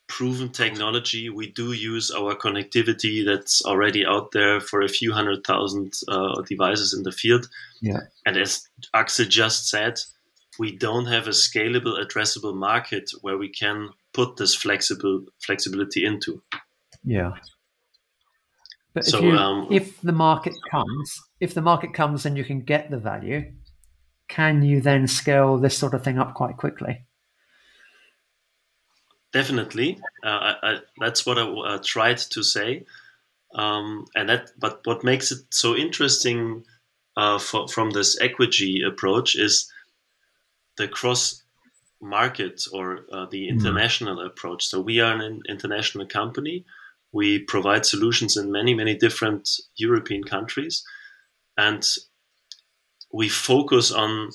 proven 0.09 0.51
technology. 0.51 1.29
We 1.29 1.51
do 1.53 1.73
use 1.73 2.11
our 2.11 2.35
connectivity 2.35 3.25
that's 3.25 3.65
already 3.65 4.07
out 4.07 4.33
there 4.33 4.61
for 4.61 4.83
a 4.83 4.89
few 4.89 5.13
hundred 5.13 5.45
thousand 5.45 5.95
uh, 6.09 6.43
devices 6.43 6.95
in 6.95 7.03
the 7.03 7.13
field. 7.13 7.49
Yeah. 7.81 8.01
And 8.25 8.37
as 8.37 8.69
Axel 8.95 9.27
just 9.27 9.69
said, 9.69 10.01
we 10.59 10.77
don't 10.77 11.07
have 11.07 11.27
a 11.27 11.31
scalable, 11.31 12.03
addressable 12.03 12.55
market 12.55 13.11
where 13.21 13.37
we 13.37 13.49
can 13.49 13.91
put 14.13 14.37
this 14.37 14.55
flexible 14.55 15.25
flexibility 15.43 16.05
into. 16.05 16.43
Yeah. 17.05 17.33
But 18.95 19.05
so, 19.05 19.19
if, 19.19 19.25
you, 19.25 19.31
um, 19.33 19.69
if 19.71 20.01
the 20.01 20.13
market 20.13 20.55
comes, 20.71 21.21
if 21.41 21.53
the 21.53 21.61
market 21.61 21.93
comes 21.93 22.25
and 22.25 22.37
you 22.37 22.45
can 22.45 22.61
get 22.61 22.91
the 22.91 22.97
value, 22.97 23.53
can 24.29 24.63
you 24.63 24.81
then 24.81 25.07
scale 25.07 25.59
this 25.59 25.77
sort 25.77 25.93
of 25.93 26.03
thing 26.03 26.19
up 26.19 26.35
quite 26.35 26.57
quickly? 26.57 27.05
Definitely, 29.33 29.99
uh, 30.25 30.29
I, 30.29 30.55
I, 30.63 30.79
that's 30.99 31.27
what 31.27 31.39
I 31.39 31.43
uh, 31.43 31.79
tried 31.85 32.19
to 32.19 32.43
say. 32.43 32.85
Um, 33.55 34.07
and 34.15 34.29
that, 34.29 34.51
but 34.59 34.81
what 34.85 35.05
makes 35.05 35.31
it 35.33 35.39
so 35.51 35.75
interesting 35.75 36.65
uh, 37.17 37.39
for, 37.39 37.69
from 37.69 37.91
this 37.91 38.19
Equigy 38.21 38.87
approach 38.87 39.35
is 39.37 39.71
the 40.77 40.89
cross 40.89 41.43
market 42.01 42.65
or 42.73 43.01
uh, 43.13 43.27
the 43.31 43.47
mm-hmm. 43.47 43.59
international 43.59 44.17
mm. 44.17 44.27
approach. 44.27 44.67
So 44.67 44.81
we 44.81 45.01
are 45.01 45.15
an 45.15 45.43
international 45.49 46.07
company 46.07 46.65
we 47.17 47.39
provide 47.39 47.87
solutions 47.87 48.37
in 48.37 48.53
many, 48.53 48.75
many 48.75 48.95
different 48.95 49.49
European 49.77 50.23
countries. 50.23 50.85
And 51.57 51.83
we 53.11 53.31
focus 53.31 53.91
on 53.91 54.33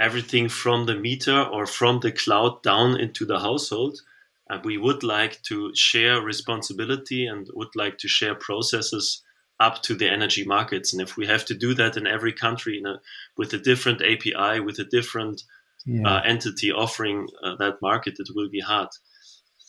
everything 0.00 0.48
from 0.48 0.86
the 0.86 0.94
meter 0.94 1.42
or 1.42 1.66
from 1.66 2.00
the 2.00 2.12
cloud 2.12 2.62
down 2.62 2.98
into 2.98 3.24
the 3.24 3.38
household. 3.38 4.00
And 4.48 4.64
we 4.64 4.76
would 4.76 5.02
like 5.02 5.42
to 5.44 5.74
share 5.74 6.20
responsibility 6.20 7.26
and 7.26 7.48
would 7.54 7.74
like 7.74 7.98
to 7.98 8.08
share 8.08 8.34
processes 8.34 9.22
up 9.60 9.82
to 9.82 9.94
the 9.94 10.10
energy 10.10 10.44
markets. 10.44 10.92
And 10.92 11.00
if 11.00 11.16
we 11.16 11.26
have 11.26 11.44
to 11.46 11.54
do 11.54 11.74
that 11.74 11.96
in 11.96 12.06
every 12.06 12.32
country 12.32 12.78
in 12.78 12.86
a, 12.86 13.00
with 13.36 13.52
a 13.52 13.58
different 13.58 14.02
API, 14.02 14.60
with 14.60 14.78
a 14.78 14.84
different 14.84 15.42
yeah. 15.86 16.08
uh, 16.08 16.20
entity 16.22 16.72
offering 16.72 17.28
uh, 17.42 17.56
that 17.56 17.80
market, 17.80 18.16
it 18.18 18.28
will 18.34 18.50
be 18.50 18.60
hard. 18.60 18.88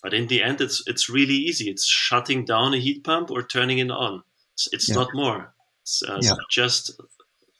But 0.03 0.13
in 0.13 0.27
the 0.27 0.43
end, 0.43 0.61
it's 0.61 0.83
it's 0.85 1.09
really 1.09 1.33
easy. 1.33 1.69
It's 1.69 1.87
shutting 1.87 2.45
down 2.45 2.75
a 2.75 2.77
heat 2.77 3.03
pump 3.03 3.31
or 3.31 3.41
turning 3.41 3.79
it 3.79 3.89
on. 3.89 4.21
It's, 4.53 4.67
it's 4.71 4.89
yeah. 4.89 4.95
not 4.95 5.07
more. 5.15 5.55
It's 5.81 6.03
uh, 6.03 6.19
yeah. 6.21 6.33
just 6.51 7.01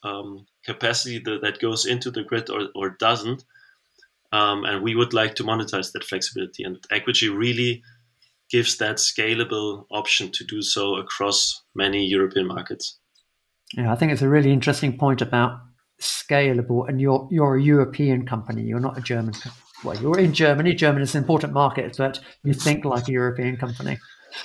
um, 0.04 0.46
capacity 0.66 1.18
that, 1.20 1.40
that 1.42 1.60
goes 1.60 1.86
into 1.86 2.10
the 2.10 2.22
grid 2.22 2.50
or, 2.50 2.68
or 2.74 2.90
doesn't. 2.90 3.44
Um, 4.32 4.64
and 4.64 4.82
we 4.82 4.94
would 4.94 5.14
like 5.14 5.36
to 5.36 5.44
monetize 5.44 5.92
that 5.92 6.04
flexibility. 6.04 6.64
And 6.64 6.76
Equigy 6.90 7.34
really 7.34 7.82
gives 8.50 8.76
that 8.78 8.96
scalable 8.96 9.86
option 9.90 10.30
to 10.32 10.44
do 10.44 10.62
so 10.62 10.96
across 10.96 11.62
many 11.74 12.04
European 12.06 12.46
markets. 12.46 12.98
Yeah, 13.74 13.92
I 13.92 13.96
think 13.96 14.12
it's 14.12 14.22
a 14.22 14.28
really 14.28 14.52
interesting 14.52 14.98
point 14.98 15.22
about 15.22 15.60
scalable. 16.00 16.88
And 16.88 17.00
you're 17.00 17.28
you're 17.30 17.56
a 17.56 17.62
European 17.62 18.26
company. 18.26 18.62
You're 18.62 18.80
not 18.80 18.98
a 18.98 19.00
German 19.00 19.34
company. 19.34 19.62
well, 19.84 19.96
you're 20.00 20.18
in 20.18 20.32
Germany. 20.32 20.74
Germany 20.74 21.02
is 21.02 21.14
an 21.14 21.22
important 21.22 21.52
market, 21.52 21.96
but 21.96 22.20
you 22.44 22.54
think 22.54 22.84
like 22.84 23.08
a 23.08 23.12
European 23.12 23.56
company. 23.56 23.98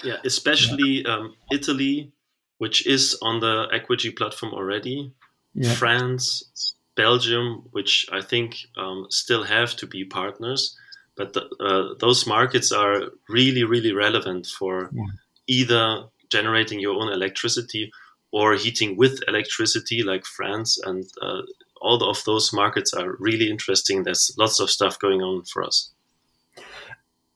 Yeah, 0.04 0.18
especially 0.24 1.04
yeah. 1.04 1.16
Um, 1.16 1.36
Italy, 1.52 2.14
which 2.58 2.88
is 2.88 3.18
on 3.22 3.40
the 3.40 3.68
Equigy 3.74 4.16
platform 4.16 4.54
already. 4.54 5.14
Yeah. 5.54 5.74
France, 5.74 6.76
Belgium, 6.96 7.68
which 7.72 8.06
I 8.12 8.22
think 8.22 8.58
um, 8.78 9.08
still 9.10 9.44
have 9.44 9.76
to 9.78 9.88
be 9.88 10.04
partners, 10.04 10.78
but 11.16 11.34
the, 11.34 11.44
uh, 11.60 11.96
those 12.00 12.26
markets 12.26 12.72
are 12.72 13.12
really, 13.30 13.64
really 13.64 13.94
relevant 13.94 14.48
for 14.48 14.90
yeah. 14.94 15.04
either 15.48 16.06
generating 16.30 16.80
your 16.80 16.96
own 16.96 17.12
electricity 17.12 17.92
or 18.32 18.56
heating 18.56 18.96
with 18.96 19.22
electricity, 19.28 20.04
like 20.04 20.26
France 20.26 20.78
and 20.86 21.06
uh, 21.22 21.42
all 21.82 22.04
of 22.10 22.24
those 22.26 22.54
markets 22.54 22.94
are 22.94 23.16
really 23.20 23.50
interesting. 23.50 24.04
There's 24.04 24.34
lots 24.38 24.60
of 24.60 24.70
stuff 24.70 25.00
going 25.00 25.22
on 25.22 25.44
for 25.44 25.64
us. 25.64 25.92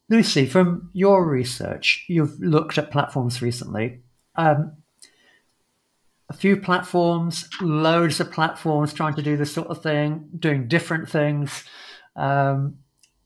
Lucy, 0.07 0.45
from 0.45 0.91
your 0.93 1.27
research, 1.27 2.05
you've 2.07 2.39
looked 2.39 2.77
at 2.77 2.91
platforms 2.91 3.41
recently. 3.41 4.01
Um, 4.35 4.73
a 6.29 6.33
few 6.33 6.57
platforms, 6.57 7.47
loads 7.61 8.19
of 8.19 8.31
platforms 8.31 8.93
trying 8.93 9.13
to 9.15 9.21
do 9.21 9.37
this 9.37 9.53
sort 9.53 9.67
of 9.67 9.81
thing, 9.83 10.29
doing 10.37 10.67
different 10.67 11.09
things. 11.09 11.63
Um, 12.15 12.77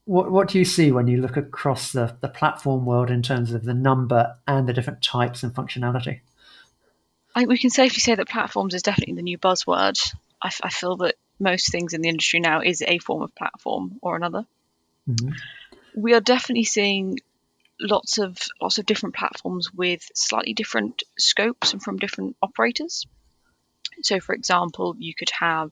what, 0.05 0.31
what 0.31 0.47
do 0.47 0.59
you 0.59 0.65
see 0.65 0.91
when 0.91 1.07
you 1.07 1.21
look 1.21 1.37
across 1.37 1.91
the, 1.91 2.17
the 2.21 2.27
platform 2.27 2.85
world 2.85 3.09
in 3.09 3.21
terms 3.21 3.53
of 3.53 3.63
the 3.63 3.73
number 3.73 4.35
and 4.47 4.67
the 4.67 4.73
different 4.73 5.01
types 5.01 5.43
and 5.43 5.53
functionality? 5.53 6.21
I, 7.35 7.45
we 7.45 7.57
can 7.57 7.69
safely 7.69 7.99
say 7.99 8.15
that 8.15 8.27
platforms 8.27 8.73
is 8.73 8.81
definitely 8.81 9.15
the 9.15 9.21
new 9.21 9.37
buzzword. 9.37 9.97
I, 10.41 10.51
I 10.63 10.69
feel 10.69 10.97
that 10.97 11.15
most 11.39 11.71
things 11.71 11.93
in 11.93 12.01
the 12.01 12.09
industry 12.09 12.39
now 12.39 12.61
is 12.61 12.81
a 12.81 12.97
form 12.99 13.21
of 13.21 13.33
platform 13.35 13.99
or 14.01 14.15
another. 14.15 14.45
Mm-hmm. 15.07 15.29
We 15.95 16.13
are 16.13 16.21
definitely 16.21 16.65
seeing 16.65 17.19
lots 17.79 18.17
of 18.17 18.37
lots 18.61 18.77
of 18.77 18.85
different 18.85 19.15
platforms 19.15 19.73
with 19.73 20.01
slightly 20.13 20.53
different 20.53 21.03
scopes 21.17 21.73
and 21.73 21.81
from 21.81 21.97
different 21.97 22.35
operators. 22.41 23.05
So, 24.01 24.19
for 24.19 24.33
example, 24.33 24.95
you 24.97 25.13
could 25.17 25.31
have 25.39 25.71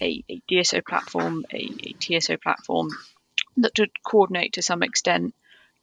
a, 0.00 0.22
a 0.28 0.40
DSO 0.50 0.84
platform, 0.84 1.44
a, 1.52 1.70
a, 1.82 2.20
TSO 2.20 2.36
platform 2.36 2.90
that 3.56 3.78
would 3.78 3.90
coordinate 4.04 4.54
to 4.54 4.62
some 4.62 4.82
extent. 4.82 5.34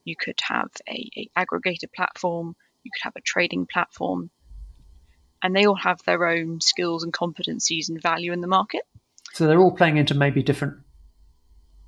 You 0.03 0.15
could 0.15 0.39
have 0.41 0.69
a, 0.87 1.09
a 1.17 1.29
aggregator 1.37 1.91
platform. 1.93 2.55
You 2.83 2.91
could 2.93 3.03
have 3.03 3.15
a 3.15 3.21
trading 3.21 3.65
platform 3.65 4.29
and 5.45 5.55
they 5.55 5.65
all 5.65 5.75
have 5.75 6.01
their 6.05 6.25
own 6.25 6.59
skills 6.59 7.03
and 7.03 7.13
competencies 7.13 7.89
and 7.89 8.01
value 8.01 8.33
in 8.33 8.41
the 8.41 8.47
market. 8.47 8.81
So 9.33 9.45
they're 9.45 9.59
all 9.59 9.75
playing 9.75 9.97
into 9.97 10.15
maybe 10.15 10.41
different 10.41 10.77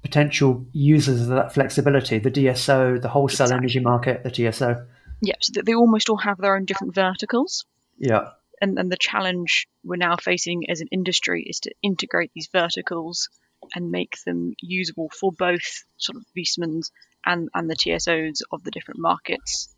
potential 0.02 0.66
users 0.72 1.22
of 1.22 1.28
that 1.28 1.54
flexibility 1.54 2.20
the 2.20 2.32
DSO, 2.32 3.02
the 3.02 3.10
wholesale 3.10 3.46
exactly. 3.46 3.58
energy 3.58 3.80
market, 3.80 4.24
the 4.24 4.32
TSO. 4.32 4.86
Yeah, 5.22 5.36
so 5.42 5.62
they 5.64 5.74
almost 5.74 6.10
all 6.10 6.18
have 6.18 6.38
their 6.38 6.56
own 6.56 6.66
different 6.66 6.94
verticals. 6.94 7.66
Yeah. 7.98 8.30
And, 8.62 8.78
and 8.80 8.92
the 8.92 8.98
challenge 8.98 9.68
we're 9.84 9.98
now 9.98 10.16
facing 10.18 10.70
as 10.70 10.82
an 10.82 10.88
industry 10.92 11.44
is 11.48 11.60
to 11.62 11.72
integrate 11.82 12.32
these 12.34 12.50
verticals 12.52 13.30
and 13.76 13.92
make 13.92 14.18
them 14.26 14.54
usable 14.62 15.10
for 15.20 15.32
both 15.32 15.84
sort 15.98 16.18
of 16.18 16.24
Viessmanns 16.38 16.92
and, 17.26 17.50
and 17.54 17.70
the 17.70 17.76
TSOs 17.76 18.42
of 18.52 18.64
the 18.64 18.72
different 18.72 19.00
markets 19.00 19.74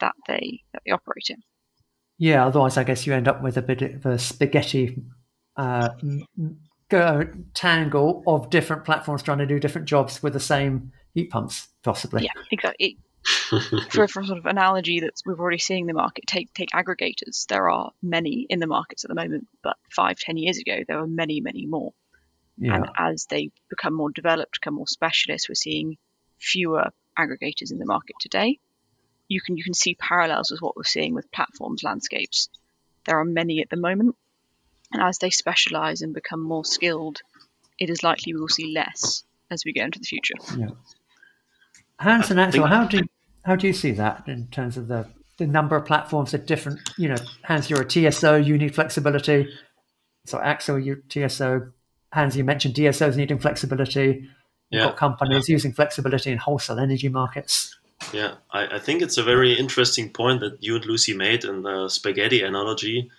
that 0.00 0.14
they 0.26 0.60
that 0.72 0.82
they 0.84 0.92
operate 0.92 1.30
in. 1.30 1.42
Yeah, 2.18 2.46
otherwise, 2.46 2.76
I 2.76 2.84
guess 2.84 3.06
you 3.06 3.14
end 3.14 3.28
up 3.28 3.42
with 3.42 3.56
a 3.56 3.62
bit 3.62 3.82
of 3.82 4.06
a 4.06 4.18
spaghetti 4.18 5.02
uh, 5.56 5.90
tangle 7.54 8.22
of 8.26 8.50
different 8.50 8.84
platforms 8.84 9.22
trying 9.22 9.38
to 9.38 9.46
do 9.46 9.58
different 9.58 9.88
jobs 9.88 10.22
with 10.22 10.32
the 10.32 10.40
same 10.40 10.92
heat 11.14 11.30
pumps, 11.30 11.68
possibly. 11.82 12.24
Yeah, 12.24 12.42
exactly. 12.50 12.98
for, 13.90 14.08
for 14.08 14.24
sort 14.24 14.38
of 14.38 14.46
analogy 14.46 15.00
that 15.00 15.14
we're 15.24 15.38
already 15.38 15.58
seeing 15.58 15.86
the 15.86 15.92
market, 15.92 16.26
take 16.26 16.52
take 16.54 16.70
aggregators. 16.70 17.46
There 17.46 17.70
are 17.70 17.92
many 18.02 18.46
in 18.48 18.58
the 18.58 18.66
markets 18.66 19.04
at 19.04 19.08
the 19.08 19.14
moment, 19.14 19.46
but 19.62 19.76
five, 19.90 20.18
ten 20.18 20.36
years 20.36 20.58
ago, 20.58 20.80
there 20.86 20.98
were 20.98 21.06
many, 21.06 21.40
many 21.40 21.66
more. 21.66 21.92
Yeah. 22.58 22.76
And 22.76 22.90
as 22.98 23.26
they 23.26 23.50
become 23.70 23.94
more 23.94 24.10
developed, 24.10 24.60
become 24.60 24.74
more 24.74 24.88
specialist, 24.88 25.48
we're 25.48 25.54
seeing 25.54 25.98
fewer 26.38 26.90
aggregators 27.18 27.70
in 27.70 27.78
the 27.78 27.86
market 27.86 28.16
today 28.20 28.58
you 29.32 29.40
can 29.40 29.56
you 29.56 29.64
can 29.64 29.74
see 29.74 29.94
parallels 29.94 30.50
with 30.50 30.60
what 30.60 30.76
we're 30.76 30.84
seeing 30.84 31.14
with 31.14 31.32
platforms 31.32 31.82
landscapes. 31.82 32.48
There 33.04 33.18
are 33.18 33.24
many 33.24 33.62
at 33.62 33.70
the 33.70 33.76
moment, 33.76 34.16
and 34.92 35.02
as 35.02 35.18
they 35.18 35.30
specialize 35.30 36.02
and 36.02 36.14
become 36.14 36.40
more 36.42 36.64
skilled, 36.64 37.20
it 37.78 37.90
is 37.90 38.02
likely 38.02 38.34
we 38.34 38.40
will 38.40 38.48
see 38.48 38.72
less 38.74 39.24
as 39.50 39.64
we 39.64 39.72
go 39.72 39.84
into 39.84 39.98
the 39.98 40.04
future. 40.04 40.34
Yeah. 40.56 40.70
Hans 41.98 42.30
and 42.30 42.40
Axel, 42.40 42.66
how 42.66 42.84
do 42.84 43.02
how 43.44 43.56
do 43.56 43.66
you 43.66 43.72
see 43.72 43.92
that 43.92 44.24
in 44.26 44.48
terms 44.48 44.76
of 44.76 44.88
the 44.88 45.06
the 45.38 45.46
number 45.46 45.76
of 45.76 45.86
platforms 45.86 46.34
at 46.34 46.46
different? 46.46 46.80
You 46.98 47.08
know, 47.08 47.16
Hans, 47.44 47.70
you're 47.70 47.82
a 47.82 47.88
TSO, 47.88 48.36
you 48.36 48.58
need 48.58 48.74
flexibility. 48.74 49.48
So 50.26 50.38
Axel, 50.38 50.78
you 50.78 51.02
TSO. 51.08 51.72
Hans, 52.12 52.36
you 52.36 52.44
mentioned 52.44 52.74
DSOs 52.74 53.16
needing 53.16 53.38
flexibility. 53.38 54.28
You've 54.70 54.80
yeah. 54.80 54.84
got 54.86 54.96
companies 54.96 55.48
yeah. 55.48 55.54
using 55.54 55.72
flexibility 55.72 56.30
in 56.30 56.38
wholesale 56.38 56.78
energy 56.78 57.08
markets. 57.08 57.76
Yeah, 58.12 58.34
I, 58.50 58.76
I, 58.76 58.78
think 58.78 59.00
it's 59.00 59.16
a 59.16 59.22
very 59.22 59.52
interesting 59.52 60.10
point 60.10 60.40
that 60.40 60.58
you 60.60 60.74
and 60.74 60.84
Lucy 60.84 61.14
made, 61.14 61.44
in 61.44 61.62
the 61.62 61.88
spaghetti 61.88 62.42
analogy 62.42 63.10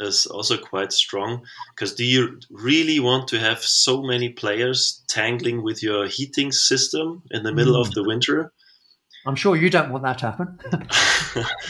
is 0.00 0.26
also 0.26 0.56
quite 0.56 0.92
strong. 0.92 1.44
Because 1.74 1.94
do 1.94 2.04
you 2.04 2.40
really 2.50 3.00
want 3.00 3.28
to 3.28 3.38
have 3.38 3.60
so 3.60 4.02
many 4.02 4.30
players 4.30 5.02
tangling 5.08 5.62
with 5.62 5.82
your 5.82 6.06
heating 6.06 6.52
system 6.52 7.22
in 7.30 7.42
the 7.42 7.52
middle 7.52 7.74
mm. 7.74 7.86
of 7.86 7.92
the 7.92 8.04
winter? 8.04 8.52
I'm 9.26 9.36
sure 9.36 9.56
you 9.56 9.70
don't 9.70 9.90
want 9.90 10.04
that 10.04 10.18
to 10.18 10.30
happen. 10.30 10.58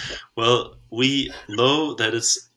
well, 0.36 0.76
we 0.90 1.32
know 1.48 1.94
that 1.94 2.14
it's 2.14 2.50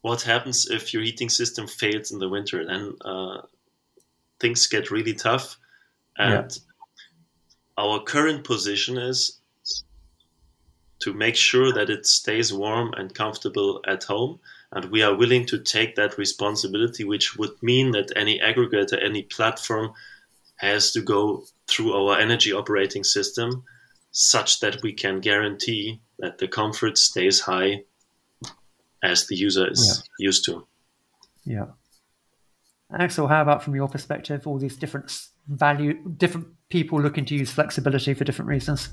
what 0.00 0.22
happens 0.22 0.68
if 0.68 0.92
your 0.92 1.02
heating 1.02 1.28
system 1.28 1.68
fails 1.68 2.10
in 2.10 2.18
the 2.18 2.28
winter. 2.28 2.66
Then 2.66 2.96
uh, 3.04 3.42
things 4.40 4.66
get 4.66 4.90
really 4.90 5.14
tough, 5.14 5.56
and 6.18 6.50
yeah. 6.50 7.84
our 7.84 8.00
current 8.00 8.42
position 8.42 8.98
is 8.98 9.40
to 11.02 11.12
make 11.12 11.36
sure 11.36 11.72
that 11.72 11.90
it 11.90 12.06
stays 12.06 12.52
warm 12.52 12.92
and 12.94 13.14
comfortable 13.14 13.80
at 13.86 14.04
home. 14.04 14.40
And 14.72 14.86
we 14.86 15.02
are 15.02 15.14
willing 15.14 15.44
to 15.46 15.58
take 15.58 15.96
that 15.96 16.16
responsibility, 16.16 17.04
which 17.04 17.36
would 17.36 17.62
mean 17.62 17.90
that 17.90 18.12
any 18.16 18.40
aggregator, 18.40 19.02
any 19.02 19.22
platform 19.22 19.92
has 20.56 20.92
to 20.92 21.02
go 21.02 21.44
through 21.68 21.92
our 21.92 22.18
energy 22.18 22.52
operating 22.52 23.04
system 23.04 23.64
such 24.12 24.60
that 24.60 24.82
we 24.82 24.92
can 24.92 25.20
guarantee 25.20 26.00
that 26.18 26.38
the 26.38 26.48
comfort 26.48 26.96
stays 26.96 27.40
high 27.40 27.84
as 29.02 29.26
the 29.26 29.36
user 29.36 29.70
is 29.70 30.02
yeah. 30.18 30.26
used 30.26 30.44
to. 30.46 30.66
Yeah. 31.44 31.66
Axel, 32.98 33.26
how 33.26 33.42
about 33.42 33.62
from 33.62 33.74
your 33.74 33.88
perspective, 33.88 34.46
all 34.46 34.58
these 34.58 34.76
different 34.76 35.10
value, 35.48 35.94
different 36.16 36.46
people 36.68 37.00
looking 37.00 37.24
to 37.26 37.34
use 37.34 37.50
flexibility 37.50 38.14
for 38.14 38.24
different 38.24 38.48
reasons? 38.48 38.90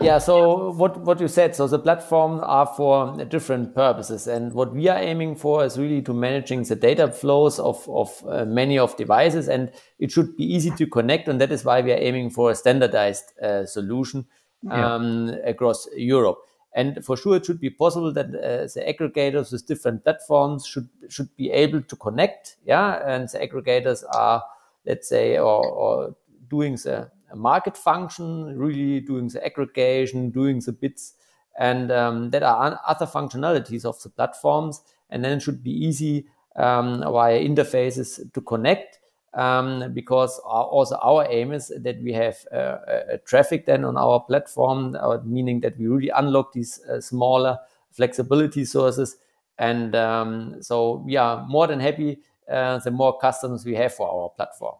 Yeah, 0.00 0.18
so 0.18 0.70
what, 0.72 1.00
what 1.00 1.20
you 1.20 1.28
said, 1.28 1.54
so 1.54 1.66
the 1.66 1.78
platforms 1.78 2.42
are 2.44 2.66
for 2.66 3.24
different 3.24 3.74
purposes. 3.74 4.26
And 4.26 4.52
what 4.52 4.74
we 4.74 4.88
are 4.88 4.98
aiming 4.98 5.36
for 5.36 5.64
is 5.64 5.78
really 5.78 6.02
to 6.02 6.12
managing 6.12 6.62
the 6.64 6.76
data 6.76 7.10
flows 7.10 7.58
of, 7.58 7.88
of 7.88 8.22
uh, 8.28 8.44
many 8.44 8.78
of 8.78 8.96
devices. 8.96 9.48
And 9.48 9.72
it 9.98 10.10
should 10.10 10.36
be 10.36 10.44
easy 10.44 10.70
to 10.72 10.86
connect. 10.86 11.28
And 11.28 11.40
that 11.40 11.52
is 11.52 11.64
why 11.64 11.80
we 11.80 11.92
are 11.92 11.98
aiming 11.98 12.30
for 12.30 12.50
a 12.50 12.54
standardized 12.54 13.32
uh, 13.42 13.66
solution 13.66 14.26
um, 14.70 15.28
yeah. 15.28 15.50
across 15.50 15.88
Europe. 15.96 16.38
And 16.74 17.04
for 17.04 17.16
sure, 17.16 17.36
it 17.36 17.46
should 17.46 17.60
be 17.60 17.70
possible 17.70 18.12
that 18.12 18.26
uh, 18.26 18.68
the 18.74 18.84
aggregators 18.86 19.52
with 19.52 19.66
different 19.66 20.04
platforms 20.04 20.66
should 20.66 20.88
should 21.08 21.34
be 21.36 21.50
able 21.50 21.82
to 21.82 21.96
connect. 21.96 22.56
Yeah, 22.64 23.02
and 23.06 23.28
the 23.28 23.38
aggregators 23.38 24.04
are, 24.12 24.44
let's 24.86 25.08
say, 25.08 25.38
or, 25.38 25.66
or 25.66 26.16
doing 26.48 26.74
the 26.74 27.10
market 27.34 27.76
function, 27.76 28.58
really 28.58 29.00
doing 29.00 29.28
the 29.28 29.44
aggregation, 29.44 30.30
doing 30.30 30.60
the 30.60 30.72
bits, 30.72 31.14
and 31.58 31.90
um, 31.90 32.30
that 32.30 32.42
are 32.42 32.78
other 32.86 33.06
functionalities 33.06 33.84
of 33.84 34.00
the 34.02 34.10
platforms. 34.10 34.82
And 35.10 35.24
then 35.24 35.38
it 35.38 35.42
should 35.42 35.62
be 35.62 35.72
easy 35.72 36.26
um, 36.56 37.00
via 37.00 37.40
interfaces 37.40 38.32
to 38.32 38.40
connect 38.42 38.97
um, 39.34 39.92
because 39.92 40.40
our, 40.44 40.64
also 40.64 40.96
our 40.96 41.26
aim 41.30 41.52
is 41.52 41.72
that 41.80 42.02
we 42.02 42.12
have 42.12 42.36
uh, 42.52 42.76
traffic 43.24 43.66
then 43.66 43.84
on 43.84 43.96
our 43.96 44.20
platform, 44.20 44.96
uh, 44.98 45.18
meaning 45.24 45.60
that 45.60 45.78
we 45.78 45.86
really 45.86 46.10
unlock 46.10 46.52
these 46.52 46.80
uh, 46.84 47.00
smaller 47.00 47.58
flexibility 47.92 48.64
sources. 48.64 49.16
And 49.58 49.94
um, 49.94 50.62
so 50.62 51.02
we 51.04 51.16
are 51.16 51.46
more 51.46 51.66
than 51.66 51.80
happy 51.80 52.18
uh, 52.50 52.78
the 52.78 52.90
more 52.90 53.18
customers 53.18 53.64
we 53.64 53.74
have 53.74 53.94
for 53.94 54.08
our 54.08 54.30
platform. 54.30 54.76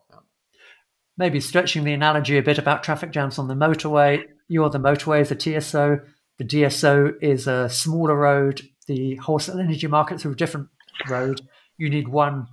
Maybe 1.16 1.40
stretching 1.40 1.82
the 1.84 1.92
analogy 1.92 2.38
a 2.38 2.42
bit 2.42 2.58
about 2.58 2.84
traffic 2.84 3.11
jams 3.11 3.38
on 3.38 3.48
the 3.48 3.54
motorway. 3.54 4.22
You're 4.46 4.70
the 4.70 4.78
motorway 4.78 5.20
is 5.20 5.32
a 5.32 5.34
TSO. 5.61 6.00
The 6.38 6.44
DSO 6.44 7.14
is 7.20 7.48
a 7.48 7.68
smaller 7.68 8.14
road. 8.14 8.62
The 8.87 9.16
wholesale 9.16 9.58
energy 9.58 9.88
markets 9.88 10.24
a 10.24 10.34
different 10.34 10.68
road. 11.08 11.40
You 11.76 11.90
need 11.90 12.08
one 12.08 12.46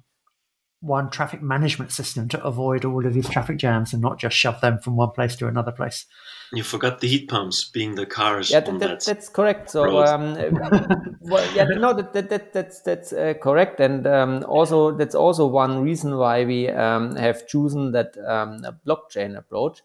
one 0.86 1.10
traffic 1.10 1.41
management 1.41 1.91
system 1.91 2.28
to 2.30 2.43
avoid 2.43 2.86
all 2.86 3.06
of 3.06 3.13
these 3.13 3.28
traffic 3.28 3.58
jams 3.58 3.91
and 3.91 4.02
not 4.02 4.19
just 4.19 4.36
shove 4.38 4.62
them 4.62 4.78
from 4.78 4.95
one 4.95 5.12
place 5.12 5.36
to 5.36 5.48
another 5.48 5.71
place. 5.71 6.06
You 6.54 6.63
forgot 6.63 7.02
the 7.02 7.08
heat 7.08 7.28
pumps 7.28 7.65
being 7.65 7.95
the 7.95 8.06
cars. 8.06 8.52
Yeah, 8.52 8.60
that, 8.60 8.80
that, 8.80 9.04
that's 9.04 9.28
correct. 9.30 9.71
So, 9.71 10.06
um, 10.06 10.36
well, 11.21 11.56
yeah, 11.56 11.63
no, 11.63 11.93
that, 11.93 12.13
that, 12.13 12.30
that 12.30 12.54
that's 12.54 12.82
that's 12.82 13.12
uh, 13.12 13.34
correct, 13.41 13.80
and 13.80 14.06
um, 14.06 14.45
also 14.48 14.91
that's 14.91 15.15
also 15.15 15.48
one 15.48 15.82
reason 15.82 16.17
why 16.17 16.45
we 16.45 16.69
um, 16.69 17.15
have 17.15 17.48
chosen 17.48 17.91
that 17.93 18.15
um, 18.28 18.62
blockchain 18.86 19.36
approach, 19.36 19.82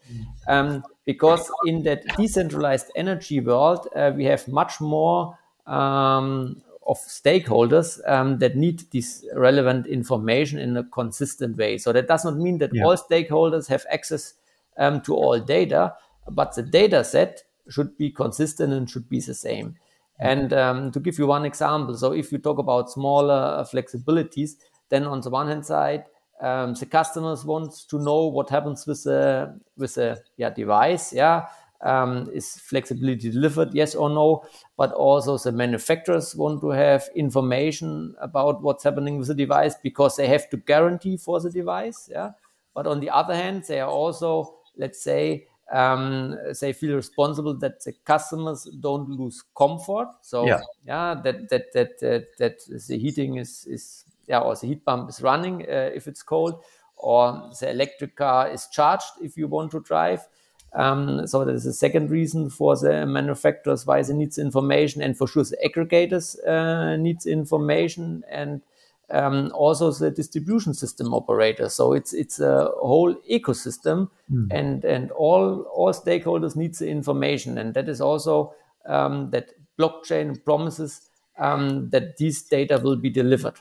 mm. 0.47 0.83
because 1.05 1.51
in 1.65 1.81
that 1.83 2.05
decentralized 2.15 2.91
energy 2.95 3.39
world, 3.39 3.87
uh, 3.95 4.11
we 4.15 4.25
have 4.25 4.47
much 4.47 4.79
more 4.79 5.37
um, 5.65 6.61
of 6.91 6.97
stakeholders 6.97 7.99
um, 8.09 8.37
that 8.39 8.57
need 8.57 8.83
this 8.91 9.25
relevant 9.33 9.87
information 9.87 10.59
in 10.59 10.75
a 10.75 10.83
consistent 10.83 11.55
way. 11.57 11.77
So 11.77 11.93
that 11.93 12.09
does 12.09 12.25
not 12.25 12.35
mean 12.35 12.57
that 12.57 12.73
yeah. 12.73 12.83
all 12.83 12.97
stakeholders 12.97 13.67
have 13.69 13.85
access 13.89 14.33
um, 14.77 14.99
to 15.01 15.15
all 15.15 15.39
data, 15.39 15.93
but 16.29 16.53
the 16.53 16.63
data 16.63 17.03
set 17.05 17.43
should 17.69 17.97
be 17.97 18.11
consistent 18.11 18.73
and 18.73 18.89
should 18.89 19.07
be 19.07 19.21
the 19.21 19.33
same. 19.33 19.75
And 20.19 20.51
um, 20.53 20.91
to 20.91 20.99
give 20.99 21.17
you 21.17 21.27
one 21.27 21.45
example, 21.45 21.95
so 21.95 22.11
if 22.11 22.31
you 22.31 22.39
talk 22.39 22.59
about 22.59 22.91
smaller 22.91 23.65
flexibilities, 23.71 24.51
then 24.89 25.05
on 25.05 25.21
the 25.21 25.29
one 25.29 25.47
hand 25.47 25.65
side, 25.65 26.03
um, 26.41 26.73
the 26.73 26.85
customers 26.85 27.45
want 27.45 27.87
to 27.87 27.99
know 27.99 28.27
what 28.27 28.49
happens 28.49 28.85
with 28.85 29.03
the 29.03 29.59
with 29.77 29.95
the 29.95 30.21
yeah 30.37 30.49
device, 30.49 31.13
yeah, 31.13 31.45
um, 31.83 32.29
is 32.33 32.55
flexibility 32.57 33.31
delivered, 33.31 33.73
yes 33.73 33.95
or 33.95 34.09
no? 34.09 34.45
But 34.77 34.91
also 34.93 35.37
the 35.37 35.51
manufacturers 35.51 36.35
want 36.35 36.61
to 36.61 36.69
have 36.69 37.09
information 37.15 38.15
about 38.19 38.61
what's 38.61 38.83
happening 38.83 39.17
with 39.17 39.27
the 39.27 39.35
device 39.35 39.75
because 39.81 40.15
they 40.15 40.27
have 40.27 40.49
to 40.49 40.57
guarantee 40.57 41.17
for 41.17 41.39
the 41.39 41.49
device. 41.49 42.09
Yeah. 42.11 42.31
But 42.73 42.87
on 42.87 42.99
the 42.99 43.09
other 43.09 43.35
hand, 43.35 43.65
they 43.67 43.79
are 43.79 43.89
also, 43.89 44.59
let's 44.77 45.01
say, 45.03 45.47
um, 45.71 46.37
they 46.59 46.73
feel 46.73 46.95
responsible 46.95 47.53
that 47.59 47.83
the 47.83 47.93
customers 48.03 48.65
don't 48.79 49.09
lose 49.09 49.43
comfort. 49.57 50.09
So 50.21 50.45
yeah, 50.45 50.61
yeah 50.85 51.15
that, 51.23 51.49
that 51.49 51.73
that 51.73 51.99
that 51.99 52.37
that 52.37 52.59
the 52.87 52.97
heating 52.97 53.37
is 53.37 53.65
is 53.65 54.05
yeah, 54.27 54.39
or 54.39 54.55
the 54.55 54.67
heat 54.67 54.85
pump 54.85 55.09
is 55.09 55.21
running 55.21 55.63
uh, 55.63 55.91
if 55.93 56.07
it's 56.07 56.23
cold, 56.23 56.63
or 56.97 57.51
the 57.59 57.69
electric 57.69 58.15
car 58.15 58.49
is 58.49 58.67
charged 58.67 59.11
if 59.21 59.37
you 59.37 59.47
want 59.47 59.71
to 59.71 59.79
drive. 59.79 60.27
Um, 60.73 61.27
so 61.27 61.43
that 61.43 61.53
is 61.53 61.65
the 61.65 61.73
second 61.73 62.09
reason 62.09 62.49
for 62.49 62.77
the 62.77 63.05
manufacturers 63.05 63.85
why 63.85 64.01
they 64.01 64.13
needs 64.13 64.37
information, 64.37 65.01
and 65.01 65.17
for 65.17 65.27
sure 65.27 65.43
the 65.43 65.57
aggregators 65.65 66.37
uh, 66.47 66.95
needs 66.95 67.25
information, 67.25 68.23
and 68.29 68.61
um, 69.09 69.51
also 69.53 69.91
the 69.91 70.11
distribution 70.11 70.73
system 70.73 71.13
operator. 71.13 71.67
So 71.67 71.91
it's 71.91 72.13
it's 72.13 72.39
a 72.39 72.71
whole 72.79 73.13
ecosystem, 73.29 74.09
mm. 74.31 74.47
and 74.49 74.85
and 74.85 75.11
all 75.11 75.63
all 75.73 75.91
stakeholders 75.93 76.55
need 76.55 76.75
the 76.75 76.87
information, 76.87 77.57
and 77.57 77.73
that 77.73 77.89
is 77.89 77.99
also 77.99 78.53
um, 78.85 79.29
that 79.31 79.49
blockchain 79.77 80.41
promises 80.45 81.01
um, 81.37 81.89
that 81.89 82.15
these 82.15 82.43
data 82.43 82.77
will 82.77 82.95
be 82.95 83.09
delivered 83.09 83.59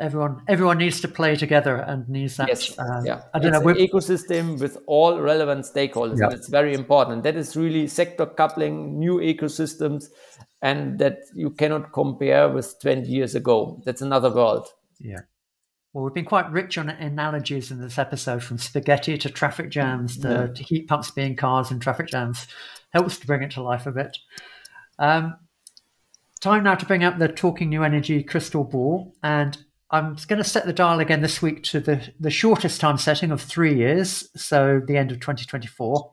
everyone 0.00 0.42
everyone 0.48 0.78
needs 0.78 1.00
to 1.00 1.08
play 1.08 1.36
together 1.36 1.76
and 1.76 2.08
needs 2.08 2.36
that. 2.36 2.48
Yes. 2.48 2.78
Uh, 2.78 3.02
yeah. 3.04 3.22
I 3.34 3.38
don't 3.38 3.54
it's 3.54 3.64
know. 3.64 3.68
An 3.68 3.76
ecosystem 3.76 4.60
with 4.60 4.78
all 4.86 5.20
relevant 5.20 5.64
stakeholders. 5.64 6.20
Yeah. 6.20 6.30
It's 6.30 6.48
very 6.48 6.74
important. 6.74 7.24
That 7.24 7.36
is 7.36 7.56
really 7.56 7.86
sector 7.88 8.26
coupling, 8.26 8.98
new 8.98 9.16
ecosystems, 9.16 10.06
and 10.62 10.98
that 10.98 11.18
you 11.34 11.50
cannot 11.50 11.92
compare 11.92 12.48
with 12.48 12.80
20 12.80 13.08
years 13.08 13.34
ago. 13.34 13.82
That's 13.84 14.02
another 14.02 14.32
world. 14.32 14.68
Yeah. 15.00 15.20
Well, 15.92 16.04
we've 16.04 16.14
been 16.14 16.26
quite 16.26 16.50
rich 16.52 16.76
on 16.78 16.90
analogies 16.90 17.70
in 17.70 17.80
this 17.80 17.98
episode, 17.98 18.42
from 18.42 18.58
spaghetti 18.58 19.16
to 19.18 19.30
traffic 19.30 19.70
jams 19.70 20.18
to, 20.18 20.28
yeah. 20.28 20.46
to 20.54 20.62
heat 20.62 20.86
pumps 20.86 21.10
being 21.10 21.34
cars 21.34 21.70
and 21.70 21.80
traffic 21.80 22.08
jams. 22.08 22.46
Helps 22.90 23.18
to 23.18 23.26
bring 23.26 23.42
it 23.42 23.50
to 23.52 23.62
life 23.62 23.86
a 23.86 23.92
bit. 23.92 24.16
Um, 24.98 25.36
time 26.40 26.64
now 26.64 26.74
to 26.74 26.86
bring 26.86 27.04
up 27.04 27.18
the 27.18 27.28
Talking 27.28 27.68
New 27.68 27.82
Energy 27.82 28.22
crystal 28.22 28.64
ball. 28.64 29.14
And 29.22 29.58
I'm 29.90 30.16
going 30.26 30.42
to 30.42 30.48
set 30.48 30.66
the 30.66 30.72
dial 30.72 31.00
again 31.00 31.22
this 31.22 31.40
week 31.40 31.62
to 31.64 31.80
the, 31.80 32.12
the 32.20 32.30
shortest 32.30 32.80
time 32.80 32.98
setting 32.98 33.30
of 33.30 33.40
three 33.40 33.74
years, 33.74 34.28
so 34.36 34.82
the 34.86 34.98
end 34.98 35.10
of 35.10 35.20
2024. 35.20 36.12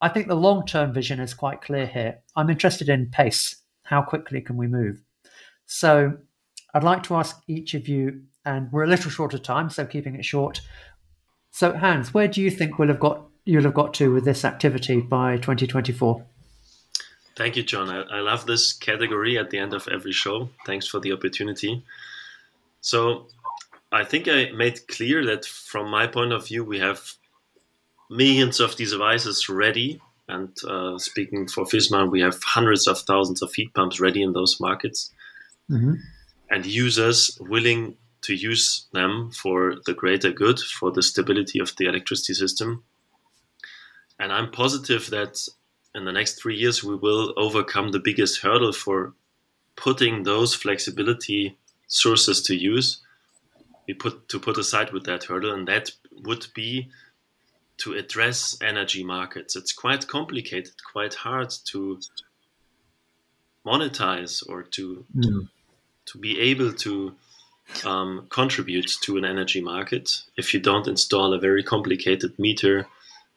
I 0.00 0.08
think 0.08 0.28
the 0.28 0.34
long 0.34 0.66
term 0.66 0.92
vision 0.92 1.20
is 1.20 1.34
quite 1.34 1.60
clear 1.60 1.86
here. 1.86 2.20
I'm 2.34 2.50
interested 2.50 2.88
in 2.88 3.10
pace. 3.10 3.56
How 3.82 4.00
quickly 4.00 4.40
can 4.40 4.56
we 4.56 4.66
move? 4.66 5.02
So 5.66 6.14
I'd 6.72 6.82
like 6.82 7.02
to 7.04 7.16
ask 7.16 7.40
each 7.46 7.74
of 7.74 7.88
you, 7.88 8.22
and 8.44 8.72
we're 8.72 8.84
a 8.84 8.88
little 8.88 9.10
short 9.10 9.34
of 9.34 9.42
time, 9.42 9.68
so 9.68 9.84
keeping 9.84 10.14
it 10.14 10.24
short. 10.24 10.62
So 11.50 11.74
Hans, 11.74 12.14
where 12.14 12.28
do 12.28 12.40
you 12.40 12.50
think 12.50 12.78
we'll 12.78 12.88
have 12.88 13.00
got 13.00 13.22
you'll 13.44 13.64
have 13.64 13.74
got 13.74 13.92
to 13.94 14.12
with 14.12 14.24
this 14.24 14.44
activity 14.46 15.00
by 15.00 15.36
2024? 15.36 16.24
Thank 17.36 17.56
you, 17.56 17.62
John. 17.62 17.90
I, 17.90 18.02
I 18.02 18.20
love 18.20 18.46
this 18.46 18.72
category 18.72 19.38
at 19.38 19.50
the 19.50 19.58
end 19.58 19.74
of 19.74 19.86
every 19.88 20.12
show. 20.12 20.48
Thanks 20.64 20.86
for 20.86 21.00
the 21.00 21.12
opportunity. 21.12 21.84
So 22.84 23.28
I 23.90 24.04
think 24.04 24.28
I 24.28 24.50
made 24.50 24.86
clear 24.88 25.24
that 25.24 25.46
from 25.46 25.90
my 25.90 26.06
point 26.06 26.34
of 26.34 26.46
view, 26.46 26.62
we 26.62 26.80
have 26.80 27.14
millions 28.10 28.60
of 28.60 28.76
these 28.76 28.92
devices 28.92 29.48
ready. 29.48 30.02
And 30.28 30.50
uh, 30.68 30.98
speaking 30.98 31.48
for 31.48 31.64
Viessmann, 31.64 32.10
we 32.10 32.20
have 32.20 32.42
hundreds 32.44 32.86
of 32.86 33.00
thousands 33.00 33.40
of 33.40 33.54
heat 33.54 33.72
pumps 33.72 34.00
ready 34.00 34.22
in 34.22 34.34
those 34.34 34.60
markets. 34.60 35.10
Mm-hmm. 35.70 35.94
And 36.50 36.66
users 36.66 37.38
willing 37.40 37.96
to 38.20 38.34
use 38.34 38.86
them 38.92 39.30
for 39.30 39.76
the 39.86 39.94
greater 39.94 40.30
good, 40.30 40.60
for 40.60 40.90
the 40.90 41.02
stability 41.02 41.60
of 41.60 41.74
the 41.76 41.86
electricity 41.86 42.34
system. 42.34 42.84
And 44.18 44.30
I'm 44.30 44.50
positive 44.50 45.08
that 45.08 45.48
in 45.94 46.04
the 46.04 46.12
next 46.12 46.34
three 46.34 46.56
years, 46.56 46.84
we 46.84 46.96
will 46.96 47.32
overcome 47.38 47.92
the 47.92 47.98
biggest 47.98 48.42
hurdle 48.42 48.72
for 48.72 49.14
putting 49.74 50.24
those 50.24 50.54
flexibility 50.54 51.56
sources 51.86 52.42
to 52.42 52.54
use, 52.54 53.00
we 53.86 53.94
put 53.94 54.28
to 54.28 54.38
put 54.38 54.58
aside 54.58 54.92
with 54.92 55.04
that 55.04 55.24
hurdle, 55.24 55.52
and 55.52 55.68
that 55.68 55.90
would 56.12 56.46
be 56.54 56.90
to 57.78 57.94
address 57.94 58.56
energy 58.62 59.02
markets. 59.02 59.56
It's 59.56 59.72
quite 59.72 60.06
complicated, 60.06 60.74
quite 60.92 61.14
hard 61.14 61.50
to 61.66 62.00
monetize 63.66 64.42
or 64.48 64.62
to 64.62 65.04
mm. 65.16 65.22
to, 65.22 65.48
to, 66.06 66.18
be 66.18 66.38
able 66.38 66.72
to 66.72 67.14
um, 67.84 68.26
contribute 68.30 68.90
to 69.02 69.16
an 69.16 69.24
energy 69.24 69.60
market 69.60 70.22
if 70.36 70.54
you 70.54 70.60
don't 70.60 70.86
install 70.86 71.32
a 71.32 71.38
very 71.38 71.62
complicated 71.62 72.38
meter, 72.38 72.86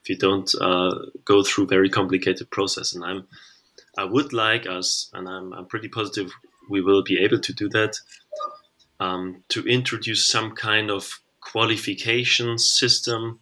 if 0.01 0.10
you 0.10 0.17
don't 0.17 0.53
uh, 0.62 0.93
go 1.25 1.43
through 1.43 1.65
very 1.67 1.89
complicated 1.89 2.49
process. 2.51 2.93
And 2.93 3.03
I'm 3.03 3.27
I 3.97 4.03
would 4.03 4.31
like 4.31 4.67
us, 4.67 5.10
and 5.13 5.27
I'm, 5.27 5.53
I'm 5.53 5.65
pretty 5.65 5.88
positive 5.88 6.31
we 6.69 6.82
will 6.82 7.03
be 7.03 7.19
able 7.19 7.39
to 7.39 7.53
do 7.53 7.69
that, 7.69 7.95
um, 8.99 9.43
to 9.49 9.63
introduce 9.67 10.27
some 10.27 10.56
kind 10.56 10.89
of 10.89 11.19
qualification 11.41 12.58
system. 12.58 13.39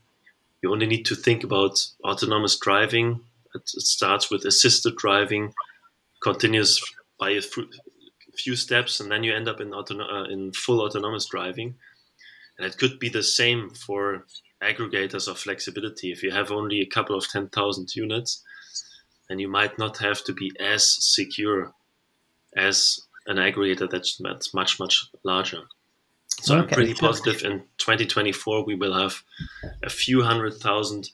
You 0.61 0.71
only 0.71 0.87
need 0.87 1.05
to 1.05 1.15
think 1.15 1.43
about 1.43 1.85
autonomous 2.03 2.57
driving. 2.57 3.21
It, 3.53 3.61
it 3.73 3.83
starts 3.83 4.29
with 4.29 4.45
assisted 4.45 4.95
driving, 4.97 5.53
continues 6.21 6.81
by 7.19 7.31
a 7.31 7.41
few 8.37 8.55
steps, 8.55 8.99
and 8.99 9.11
then 9.11 9.23
you 9.23 9.33
end 9.33 9.47
up 9.47 9.61
in, 9.61 9.73
uh, 9.73 10.25
in 10.29 10.51
full 10.53 10.81
autonomous 10.81 11.25
driving. 11.25 11.75
And 12.57 12.65
it 12.65 12.77
could 12.77 12.99
be 12.99 13.09
the 13.09 13.23
same 13.23 13.69
for 13.69 14.25
aggregators 14.61 15.27
of 15.27 15.37
flexibility. 15.37 16.11
If 16.11 16.23
you 16.23 16.31
have 16.31 16.51
only 16.51 16.81
a 16.81 16.85
couple 16.85 17.15
of 17.15 17.27
10,000 17.27 17.95
units, 17.95 18.43
then 19.27 19.39
you 19.39 19.47
might 19.47 19.77
not 19.77 19.97
have 19.97 20.23
to 20.25 20.33
be 20.33 20.51
as 20.59 20.87
secure 20.87 21.73
as 22.55 22.99
an 23.27 23.37
aggregator 23.37 23.89
that's, 23.89 24.17
that's 24.17 24.53
much 24.53 24.79
much 24.79 25.09
larger. 25.23 25.61
So 26.27 26.55
okay. 26.55 26.61
I'm 26.61 26.67
pretty 26.67 26.93
positive 26.93 27.43
in 27.43 27.59
2024 27.77 28.65
we 28.65 28.75
will 28.75 28.93
have 28.93 29.23
a 29.83 29.89
few 29.89 30.23
hundred 30.23 30.55
thousand 30.55 31.11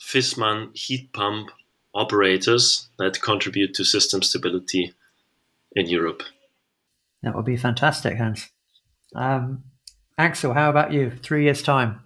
Viessmann 0.00 0.76
heat 0.76 1.12
pump 1.12 1.50
operators 1.94 2.88
that 2.98 3.20
contribute 3.20 3.74
to 3.74 3.84
system 3.84 4.22
stability 4.22 4.94
in 5.72 5.86
Europe. 5.86 6.22
That 7.22 7.34
would 7.34 7.44
be 7.44 7.56
fantastic, 7.56 8.16
Hans. 8.16 8.50
Um, 9.14 9.64
Axel, 10.16 10.52
how 10.52 10.70
about 10.70 10.92
you? 10.92 11.10
Three 11.10 11.44
years' 11.44 11.62
time. 11.62 12.00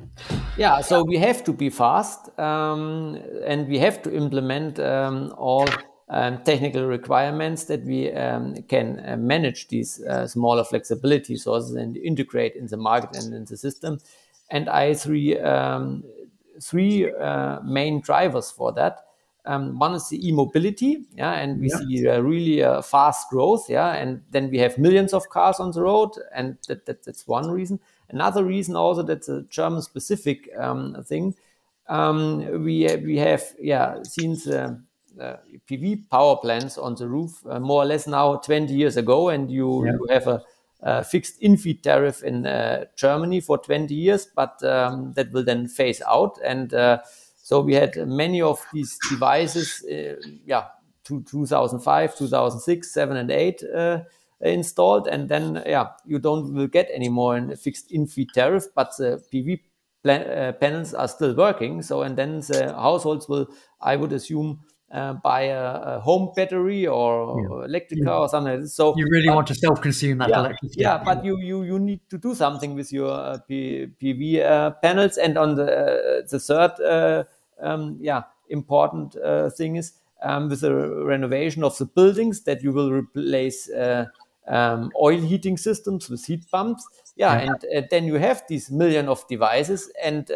Yeah, 0.56 0.80
so 0.80 1.02
we 1.02 1.16
have 1.16 1.44
to 1.44 1.52
be 1.52 1.70
fast 1.70 2.38
um, 2.38 3.18
and 3.46 3.68
we 3.68 3.78
have 3.78 4.02
to 4.02 4.14
implement 4.14 4.78
um, 4.78 5.34
all 5.36 5.66
um, 6.12 6.42
technical 6.44 6.84
requirements 6.84 7.64
that 7.64 7.82
we 7.84 8.12
um, 8.12 8.54
can 8.68 9.02
uh, 9.06 9.16
manage 9.16 9.68
these 9.68 10.02
uh, 10.02 10.26
smaller 10.26 10.62
flexibility 10.62 11.36
sources 11.36 11.74
and 11.74 11.96
integrate 11.96 12.54
in 12.54 12.66
the 12.66 12.76
market 12.76 13.16
and 13.16 13.32
in 13.32 13.46
the 13.46 13.56
system. 13.56 13.98
And 14.50 14.68
I 14.68 14.92
three 14.92 15.38
um, 15.38 16.04
three 16.60 17.10
uh, 17.10 17.60
main 17.62 18.02
drivers 18.02 18.50
for 18.50 18.72
that. 18.72 19.06
Um, 19.46 19.78
one 19.78 19.94
is 19.94 20.08
the 20.08 20.28
e-mobility, 20.28 21.04
yeah, 21.16 21.32
and 21.32 21.58
we 21.58 21.68
yeah. 21.68 21.78
see 21.78 22.08
uh, 22.08 22.20
really 22.20 22.62
uh, 22.62 22.80
fast 22.82 23.28
growth, 23.28 23.68
yeah, 23.68 23.94
and 23.94 24.22
then 24.30 24.50
we 24.50 24.58
have 24.58 24.78
millions 24.78 25.12
of 25.12 25.28
cars 25.30 25.58
on 25.58 25.72
the 25.72 25.80
road, 25.80 26.10
and 26.32 26.58
that, 26.68 26.86
that, 26.86 27.02
that's 27.02 27.26
one 27.26 27.50
reason. 27.50 27.80
Another 28.10 28.44
reason 28.44 28.76
also 28.76 29.02
that's 29.02 29.28
a 29.28 29.42
German 29.50 29.82
specific 29.82 30.48
um, 30.56 31.02
thing. 31.04 31.34
Um, 31.88 32.62
we 32.62 32.86
we 33.04 33.16
have 33.16 33.42
yeah 33.58 34.00
since 34.04 34.46
uh, 34.46 34.76
PV 35.68 36.08
power 36.10 36.36
plants 36.36 36.78
on 36.78 36.94
the 36.94 37.06
roof 37.08 37.44
uh, 37.48 37.60
more 37.60 37.82
or 37.82 37.86
less 37.86 38.06
now 38.06 38.36
20 38.36 38.72
years 38.72 38.96
ago, 38.96 39.28
and 39.28 39.50
you, 39.50 39.84
yeah. 39.86 39.92
you 39.92 40.06
have 40.10 40.26
a, 40.26 40.42
a, 40.82 41.04
fixed 41.04 41.40
in-feed 41.42 41.82
tariff 41.82 42.22
in 42.22 42.46
uh, 42.46 42.84
Germany 42.96 43.40
for 43.40 43.58
20 43.58 43.94
years, 43.94 44.26
but 44.34 44.62
um, 44.64 45.12
that 45.14 45.32
will 45.32 45.44
then 45.44 45.68
phase 45.68 46.02
out. 46.02 46.38
And 46.44 46.72
uh, 46.74 47.00
so 47.36 47.60
we 47.60 47.74
had 47.74 47.96
many 48.06 48.40
of 48.42 48.64
these 48.72 48.98
devices, 49.08 49.84
uh, 49.90 50.20
yeah, 50.44 50.64
to 51.04 51.22
2005, 51.22 52.16
2006, 52.16 52.92
7, 52.92 53.16
and 53.16 53.30
8 53.30 53.62
uh, 53.74 53.98
installed, 54.40 55.08
and 55.08 55.28
then 55.28 55.62
yeah, 55.66 55.88
you 56.04 56.18
don't 56.18 56.52
will 56.54 56.66
get 56.66 56.88
any 56.92 57.08
more 57.08 57.36
in 57.36 57.52
a 57.52 57.56
fixed 57.56 57.92
in-feed 57.92 58.30
tariff, 58.34 58.66
but 58.74 58.90
the 58.98 59.22
PV 59.32 59.60
panels 60.04 60.94
are 60.94 61.08
still 61.08 61.34
working. 61.34 61.82
So 61.82 62.02
and 62.02 62.16
then 62.16 62.40
the 62.40 62.74
households 62.74 63.28
will, 63.28 63.46
I 63.80 63.96
would 63.96 64.12
assume, 64.12 64.60
uh, 64.92 65.14
buy 65.14 65.42
a, 65.42 65.96
a, 65.96 66.00
home 66.00 66.32
battery 66.36 66.86
or, 66.86 67.40
yeah. 67.40 67.64
electric 67.64 68.04
car 68.04 68.14
yeah. 68.14 68.20
or 68.20 68.28
something 68.28 68.52
like 68.52 68.60
this. 68.62 68.74
So 68.74 68.94
you 68.96 69.06
really 69.10 69.30
want 69.30 69.46
to 69.46 69.54
self-consume 69.54 70.18
that 70.18 70.28
yeah, 70.28 70.40
electricity. 70.40 70.82
Yeah, 70.82 71.02
but 71.02 71.24
you, 71.24 71.38
you 71.38 71.62
you 71.62 71.78
need 71.78 72.00
to 72.10 72.18
do 72.18 72.34
something 72.34 72.74
with 72.74 72.92
your 72.92 73.10
uh, 73.10 73.38
PV 73.48 74.40
uh, 74.40 74.70
panels. 74.82 75.16
And 75.16 75.38
on 75.38 75.54
the 75.54 75.64
uh, 75.64 76.26
the 76.28 76.38
third, 76.38 76.72
uh, 76.80 77.24
um, 77.60 77.96
yeah, 78.00 78.22
important 78.50 79.16
uh, 79.16 79.48
thing 79.50 79.76
is 79.76 79.94
um, 80.22 80.50
with 80.50 80.60
the 80.60 80.74
renovation 81.04 81.64
of 81.64 81.76
the 81.78 81.86
buildings 81.86 82.42
that 82.44 82.62
you 82.62 82.72
will 82.72 82.92
replace 82.92 83.70
um, 84.48 84.90
oil 85.00 85.20
heating 85.20 85.56
systems 85.56 86.10
with 86.10 86.24
heat 86.26 86.44
pumps. 86.50 86.86
Yeah, 87.16 87.54
and 87.72 87.88
then 87.90 88.04
you 88.04 88.14
have 88.14 88.42
these 88.48 88.70
million 88.70 89.08
of 89.08 89.26
devices 89.28 89.90
and 90.02 90.30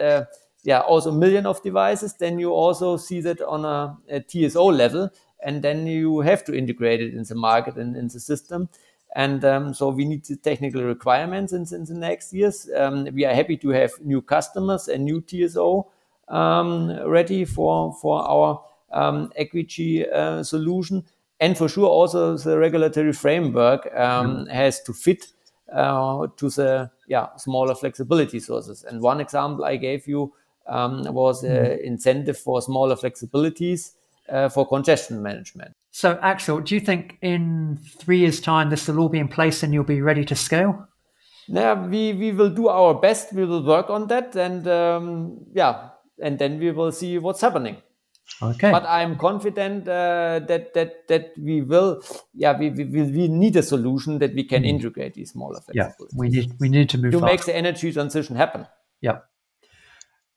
yeah, 0.67 0.81
also 0.81 1.11
a 1.11 1.12
million 1.12 1.47
of 1.47 1.62
devices, 1.62 2.14
then 2.14 2.41
you 2.41 2.53
also 2.53 2.97
see 2.97 3.21
that 3.21 3.41
on 3.41 3.64
a, 3.64 3.97
a, 4.11 4.21
TSO 4.21 4.64
level, 4.64 5.09
and 5.45 5.62
then 5.62 5.87
you 5.87 6.21
have 6.21 6.43
to 6.43 6.57
integrate 6.57 7.01
it 7.01 7.14
in 7.14 7.23
the 7.23 7.37
market 7.37 7.77
and 7.77 7.97
in 7.97 8.09
the 8.09 8.19
system. 8.19 8.69
And 9.14 9.45
um, 9.45 9.75
so 9.75 9.91
we 9.91 10.05
need 10.05 10.25
the 10.25 10.35
technical 10.35 10.83
requirements 10.83 11.53
in, 11.53 11.67
in 11.73 11.85
the 11.85 11.95
next 11.95 12.33
years. 12.33 12.69
Um, 12.77 13.07
we 13.14 13.25
are 13.25 13.33
happy 13.33 13.57
to 13.59 13.69
have 13.69 13.93
new 14.01 14.21
customers 14.21 14.89
and 14.89 15.05
new 15.05 15.21
TSO 15.21 15.87
um, 16.27 16.91
ready 17.07 17.45
for 17.45 17.95
for 18.03 18.25
our 18.29 18.61
um, 18.91 19.31
uh, 19.39 20.43
solution. 20.43 21.05
And 21.39 21.57
for 21.57 21.69
sure, 21.69 21.87
also 21.87 22.37
the 22.37 22.59
regulatory 22.59 23.12
framework 23.12 23.87
um, 23.95 24.47
mm. 24.47 24.51
has 24.51 24.83
to 24.83 24.93
fit 24.93 25.29
uh, 25.73 26.27
to 26.37 26.51
the 26.51 26.91
yeah 27.07 27.37
smaller 27.37 27.77
flexibility 27.77 28.41
sources. 28.41 28.83
And 28.83 29.01
one 29.01 29.21
example 29.21 29.64
I 29.64 29.77
gave 29.77 30.09
you 30.09 30.33
um, 30.69 31.03
was 31.12 31.45
an 31.45 31.51
mm. 31.51 31.81
incentive 31.83 32.39
for 32.39 32.61
smaller 32.62 32.97
flexibilities 32.97 33.93
uh, 34.29 34.49
for 34.49 34.67
congestion 34.67 35.23
management. 35.23 35.73
So, 35.91 36.19
Axel, 36.21 36.61
do 36.61 36.75
you 36.75 36.81
think 36.81 37.17
in 37.23 37.79
three 37.99 38.19
years' 38.19 38.41
time 38.41 38.71
this 38.71 38.87
will 38.89 39.01
all 39.01 39.09
be 39.09 39.19
in 39.19 39.29
place 39.29 39.62
and 39.62 39.73
you'll 39.73 39.85
be 39.85 40.03
ready 40.03 40.25
to 40.27 40.35
scale? 40.35 40.87
Yeah, 41.49 41.87
we, 41.87 42.12
we 42.12 42.33
will 42.33 42.51
do 42.51 42.69
our 42.69 42.95
best. 42.95 43.33
We 43.33 43.45
will 43.45 43.64
work 43.64 43.89
on 43.89 44.09
that, 44.09 44.35
and 44.35 44.67
um, 44.67 45.47
yeah, 45.53 45.91
and 46.21 46.39
then 46.39 46.59
we 46.59 46.73
will 46.73 46.93
see 46.93 47.19
what's 47.19 47.41
happening. 47.41 47.77
Okay. 48.43 48.73
But 48.73 48.85
I'm 48.85 49.17
confident 49.17 49.89
uh, 49.89 50.41
that 50.49 50.75
that 50.75 51.07
that 51.07 51.33
we 51.39 51.62
will, 51.62 52.03
yeah, 52.35 52.59
we, 52.59 52.71
we, 52.71 52.85
we 52.85 53.29
need 53.29 53.55
a 53.55 53.62
solution 53.62 54.19
that 54.19 54.35
we 54.35 54.43
can 54.43 54.64
mm. 54.64 54.69
integrate 54.69 55.14
these 55.14 55.31
smaller 55.31 55.61
flexibilities. 55.61 55.95
Yeah, 56.01 56.07
we 56.17 56.29
need 56.29 56.53
we 56.59 56.69
need 56.69 56.91
to 56.91 56.99
move 56.99 57.12
to 57.12 57.21
fast. 57.21 57.31
make 57.31 57.45
the 57.45 57.57
energy 57.57 57.93
transition 57.93 58.35
happen. 58.35 58.67
Yeah. 59.01 59.19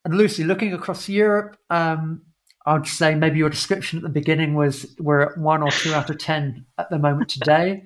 And 0.05 0.15
Lucy, 0.17 0.43
looking 0.43 0.73
across 0.73 1.09
Europe, 1.09 1.57
um, 1.69 2.21
I'd 2.65 2.87
say 2.87 3.15
maybe 3.15 3.39
your 3.39 3.49
description 3.49 3.99
at 3.99 4.03
the 4.03 4.09
beginning 4.09 4.53
was 4.53 4.95
we're 4.99 5.21
at 5.21 5.37
one 5.37 5.61
or 5.61 5.71
two 5.71 5.93
out 5.93 6.09
of 6.09 6.17
10 6.17 6.65
at 6.77 6.89
the 6.89 6.99
moment 6.99 7.29
today. 7.29 7.83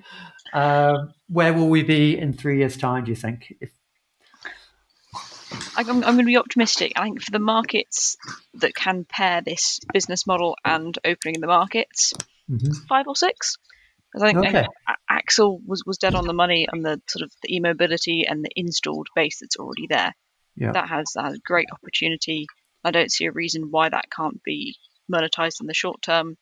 uh, 0.52 0.98
where 1.28 1.52
will 1.52 1.68
we 1.68 1.82
be 1.82 2.18
in 2.18 2.32
three 2.32 2.58
years' 2.58 2.76
time, 2.76 3.04
do 3.04 3.10
you 3.10 3.16
think? 3.16 3.54
If... 3.60 3.70
I'm, 5.76 5.88
I'm 5.88 6.00
going 6.02 6.18
to 6.18 6.24
be 6.24 6.36
optimistic. 6.36 6.92
I 6.96 7.04
think 7.04 7.22
for 7.22 7.30
the 7.30 7.38
markets 7.38 8.16
that 8.54 8.74
can 8.74 9.04
pair 9.04 9.40
this 9.40 9.80
business 9.92 10.26
model 10.26 10.56
and 10.64 10.96
opening 11.04 11.36
in 11.36 11.40
the 11.40 11.46
markets, 11.46 12.12
mm-hmm. 12.50 12.72
five 12.88 13.06
or 13.08 13.16
six. 13.16 13.56
Because 14.12 14.22
I 14.22 14.32
think 14.32 14.46
okay. 14.46 14.66
Axel 15.08 15.60
was, 15.66 15.82
was 15.84 15.98
dead 15.98 16.14
on 16.14 16.26
the 16.26 16.32
money 16.32 16.68
on 16.72 16.82
the 16.82 17.00
sort 17.08 17.22
of 17.22 17.32
the 17.42 17.56
e-mobility 17.56 18.26
and 18.28 18.44
the 18.44 18.50
installed 18.54 19.08
base 19.16 19.38
that's 19.40 19.56
already 19.56 19.86
there 19.88 20.14
yeah. 20.56 20.72
that 20.72 20.88
has 20.88 21.14
a 21.16 21.38
great 21.44 21.68
opportunity. 21.72 22.46
I 22.84 22.90
don't 22.90 23.10
see 23.10 23.26
a 23.26 23.32
reason 23.32 23.68
why 23.70 23.88
that 23.88 24.10
can't 24.10 24.42
be 24.42 24.76
monetized 25.12 25.60
in 25.60 25.66
the 25.66 25.74
short 25.74 26.02
term. 26.02 26.36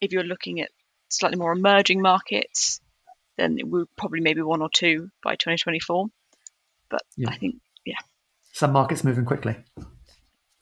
If 0.00 0.12
you're 0.12 0.24
looking 0.24 0.60
at 0.60 0.70
slightly 1.08 1.38
more 1.38 1.52
emerging 1.52 2.00
markets, 2.00 2.80
then 3.36 3.56
we're 3.64 3.86
probably 3.96 4.20
maybe 4.20 4.42
one 4.42 4.62
or 4.62 4.70
two 4.72 5.08
by 5.22 5.32
2024. 5.32 6.06
But 6.90 7.02
yeah. 7.16 7.30
I 7.30 7.36
think, 7.36 7.56
yeah. 7.84 7.98
Some 8.52 8.72
markets 8.72 9.04
moving 9.04 9.24
quickly. 9.24 9.56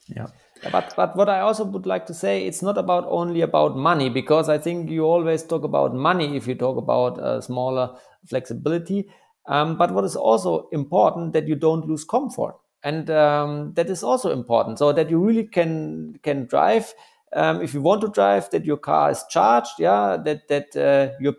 Yeah. 0.08 0.26
But 0.70 0.94
but 0.96 1.16
what 1.16 1.28
I 1.28 1.40
also 1.40 1.64
would 1.64 1.86
like 1.86 2.06
to 2.06 2.14
say, 2.14 2.46
it's 2.46 2.62
not 2.62 2.78
about 2.78 3.04
only 3.08 3.42
about 3.42 3.76
money 3.76 4.08
because 4.08 4.48
I 4.48 4.58
think 4.58 4.90
you 4.90 5.04
always 5.04 5.42
talk 5.42 5.64
about 5.64 5.94
money 5.94 6.36
if 6.36 6.46
you 6.46 6.54
talk 6.54 6.78
about 6.78 7.18
uh, 7.18 7.40
smaller 7.40 7.96
flexibility. 8.28 9.08
Um, 9.48 9.76
but 9.76 9.92
what 9.92 10.04
is 10.04 10.16
also 10.16 10.68
important 10.72 11.32
that 11.32 11.46
you 11.46 11.54
don't 11.54 11.86
lose 11.86 12.04
comfort, 12.04 12.56
and 12.82 13.08
um, 13.10 13.72
that 13.74 13.88
is 13.88 14.02
also 14.02 14.32
important, 14.32 14.78
so 14.78 14.92
that 14.92 15.10
you 15.10 15.18
really 15.18 15.44
can 15.44 16.18
can 16.22 16.46
drive. 16.46 16.94
Um, 17.32 17.60
if 17.60 17.74
you 17.74 17.82
want 17.82 18.00
to 18.00 18.08
drive, 18.08 18.50
that 18.50 18.64
your 18.64 18.76
car 18.76 19.10
is 19.10 19.24
charged, 19.30 19.78
yeah, 19.78 20.16
that 20.24 20.48
that 20.48 20.76
uh, 20.76 21.14
your 21.20 21.34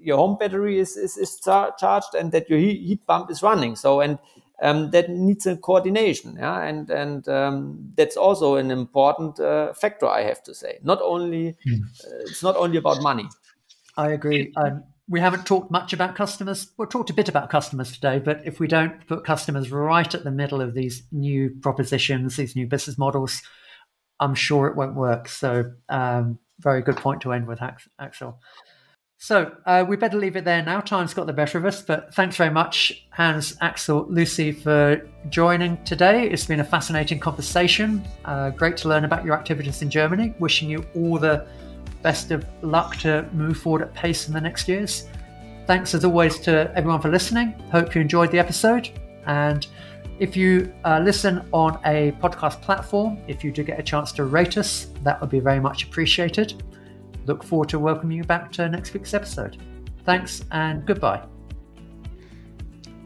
your 0.00 0.16
home 0.16 0.36
battery 0.38 0.78
is 0.78 0.96
is, 0.96 1.16
is 1.16 1.40
char- 1.40 1.74
charged, 1.78 2.14
and 2.14 2.32
that 2.32 2.48
your 2.48 2.58
heat, 2.58 2.80
heat 2.80 3.06
pump 3.06 3.30
is 3.30 3.42
running. 3.42 3.76
So 3.76 4.00
and 4.00 4.18
um, 4.62 4.90
that 4.90 5.10
needs 5.10 5.46
a 5.46 5.56
coordination, 5.56 6.36
yeah, 6.38 6.62
and 6.62 6.90
and 6.90 7.28
um, 7.28 7.92
that's 7.96 8.16
also 8.16 8.56
an 8.56 8.70
important 8.70 9.40
uh, 9.40 9.72
factor. 9.74 10.06
I 10.06 10.22
have 10.22 10.42
to 10.44 10.54
say, 10.54 10.78
not 10.82 11.00
only 11.02 11.56
mm. 11.66 11.82
uh, 12.04 12.22
it's 12.22 12.42
not 12.42 12.56
only 12.56 12.78
about 12.78 13.02
money. 13.02 13.28
I 13.96 14.10
agree. 14.10 14.52
Um, 14.56 14.84
we 15.08 15.20
haven't 15.20 15.46
talked 15.46 15.70
much 15.70 15.92
about 15.92 16.16
customers. 16.16 16.72
We'll 16.76 16.88
talked 16.88 17.10
a 17.10 17.14
bit 17.14 17.28
about 17.28 17.48
customers 17.48 17.92
today, 17.92 18.18
but 18.18 18.40
if 18.44 18.58
we 18.58 18.66
don't 18.66 19.06
put 19.06 19.24
customers 19.24 19.70
right 19.70 20.12
at 20.12 20.24
the 20.24 20.30
middle 20.30 20.60
of 20.60 20.74
these 20.74 21.04
new 21.12 21.50
propositions, 21.62 22.36
these 22.36 22.56
new 22.56 22.66
business 22.66 22.98
models, 22.98 23.40
I'm 24.18 24.34
sure 24.34 24.66
it 24.66 24.76
won't 24.76 24.96
work. 24.96 25.28
So, 25.28 25.72
um, 25.88 26.38
very 26.58 26.82
good 26.82 26.96
point 26.96 27.20
to 27.20 27.32
end 27.32 27.46
with, 27.46 27.60
Axel. 28.00 28.40
So, 29.18 29.52
uh, 29.64 29.84
we 29.88 29.96
better 29.96 30.18
leave 30.18 30.36
it 30.36 30.44
there 30.44 30.62
now. 30.62 30.80
Time's 30.80 31.14
got 31.14 31.26
the 31.26 31.32
better 31.32 31.56
of 31.56 31.64
us, 31.64 31.82
but 31.82 32.12
thanks 32.14 32.36
very 32.36 32.50
much, 32.50 33.06
Hans, 33.10 33.56
Axel, 33.60 34.06
Lucy, 34.08 34.52
for 34.52 35.08
joining 35.28 35.82
today. 35.84 36.28
It's 36.28 36.46
been 36.46 36.60
a 36.60 36.64
fascinating 36.64 37.20
conversation. 37.20 38.04
Uh, 38.24 38.50
great 38.50 38.76
to 38.78 38.88
learn 38.88 39.04
about 39.04 39.24
your 39.24 39.34
activities 39.34 39.82
in 39.82 39.90
Germany. 39.90 40.34
Wishing 40.40 40.68
you 40.68 40.84
all 40.94 41.18
the 41.18 41.46
best 42.02 42.30
of 42.30 42.46
luck 42.62 42.96
to 42.98 43.28
move 43.32 43.58
forward 43.58 43.82
at 43.82 43.94
pace 43.94 44.28
in 44.28 44.34
the 44.34 44.40
next 44.40 44.68
years. 44.68 45.08
Thanks 45.66 45.94
as 45.94 46.04
always 46.04 46.38
to 46.40 46.72
everyone 46.76 47.00
for 47.00 47.08
listening. 47.08 47.52
Hope 47.72 47.94
you 47.94 48.00
enjoyed 48.00 48.30
the 48.30 48.38
episode. 48.38 48.90
And 49.26 49.66
if 50.18 50.36
you 50.36 50.72
uh, 50.84 51.00
listen 51.00 51.46
on 51.52 51.78
a 51.84 52.12
podcast 52.22 52.62
platform, 52.62 53.18
if 53.26 53.42
you 53.42 53.50
do 53.50 53.62
get 53.64 53.78
a 53.78 53.82
chance 53.82 54.12
to 54.12 54.24
rate 54.24 54.56
us, 54.56 54.86
that 55.02 55.20
would 55.20 55.30
be 55.30 55.40
very 55.40 55.60
much 55.60 55.84
appreciated. 55.84 56.62
Look 57.26 57.42
forward 57.42 57.68
to 57.70 57.78
welcoming 57.78 58.16
you 58.16 58.24
back 58.24 58.52
to 58.52 58.68
next 58.68 58.94
week's 58.94 59.12
episode. 59.12 59.60
Thanks 60.04 60.44
and 60.52 60.86
goodbye. 60.86 61.26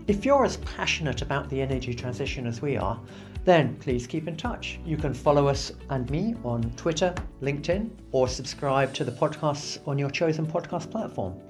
If 0.07 0.25
you're 0.25 0.45
as 0.45 0.59
passionate 0.59 1.23
about 1.23 1.49
the 1.49 1.63
energy 1.63 1.95
transition 1.95 2.47
as 2.47 2.61
we 2.61 2.77
are, 2.77 3.01
then 3.45 3.77
please 3.77 4.07
keep 4.07 4.29
in 4.29 4.37
touch. 4.37 4.79
You 4.85 4.97
can 4.97 5.15
follow 5.15 5.49
us 5.49 5.73
and 5.89 6.09
me 6.11 6.35
on 6.45 6.63
Twitter, 6.77 7.15
LinkedIn, 7.43 7.91
or 8.13 8.29
subscribe 8.29 8.93
to 8.95 9.05
the 9.05 9.13
podcasts 9.13 9.79
on 9.87 9.99
your 9.99 10.11
chosen 10.11 10.47
podcast 10.47 10.91
platform. 10.91 11.41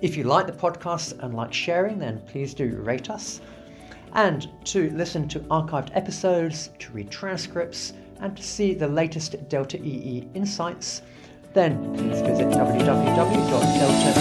If 0.00 0.16
you 0.16 0.24
like 0.24 0.46
the 0.46 0.52
podcast 0.52 1.18
and 1.22 1.34
like 1.34 1.52
sharing, 1.52 1.98
then 1.98 2.22
please 2.26 2.54
do 2.54 2.76
rate 2.82 3.10
us. 3.10 3.40
And 4.14 4.48
to 4.64 4.90
listen 4.90 5.28
to 5.28 5.40
archived 5.40 5.90
episodes, 5.94 6.70
to 6.80 6.92
read 6.92 7.10
transcripts, 7.10 7.92
and 8.20 8.36
to 8.36 8.42
see 8.42 8.74
the 8.74 8.88
latest 8.88 9.48
Delta 9.48 9.78
EE 9.78 10.28
insights, 10.34 11.02
then 11.54 11.94
please 11.94 12.20
visit 12.20 12.48
www.delta 12.48 14.12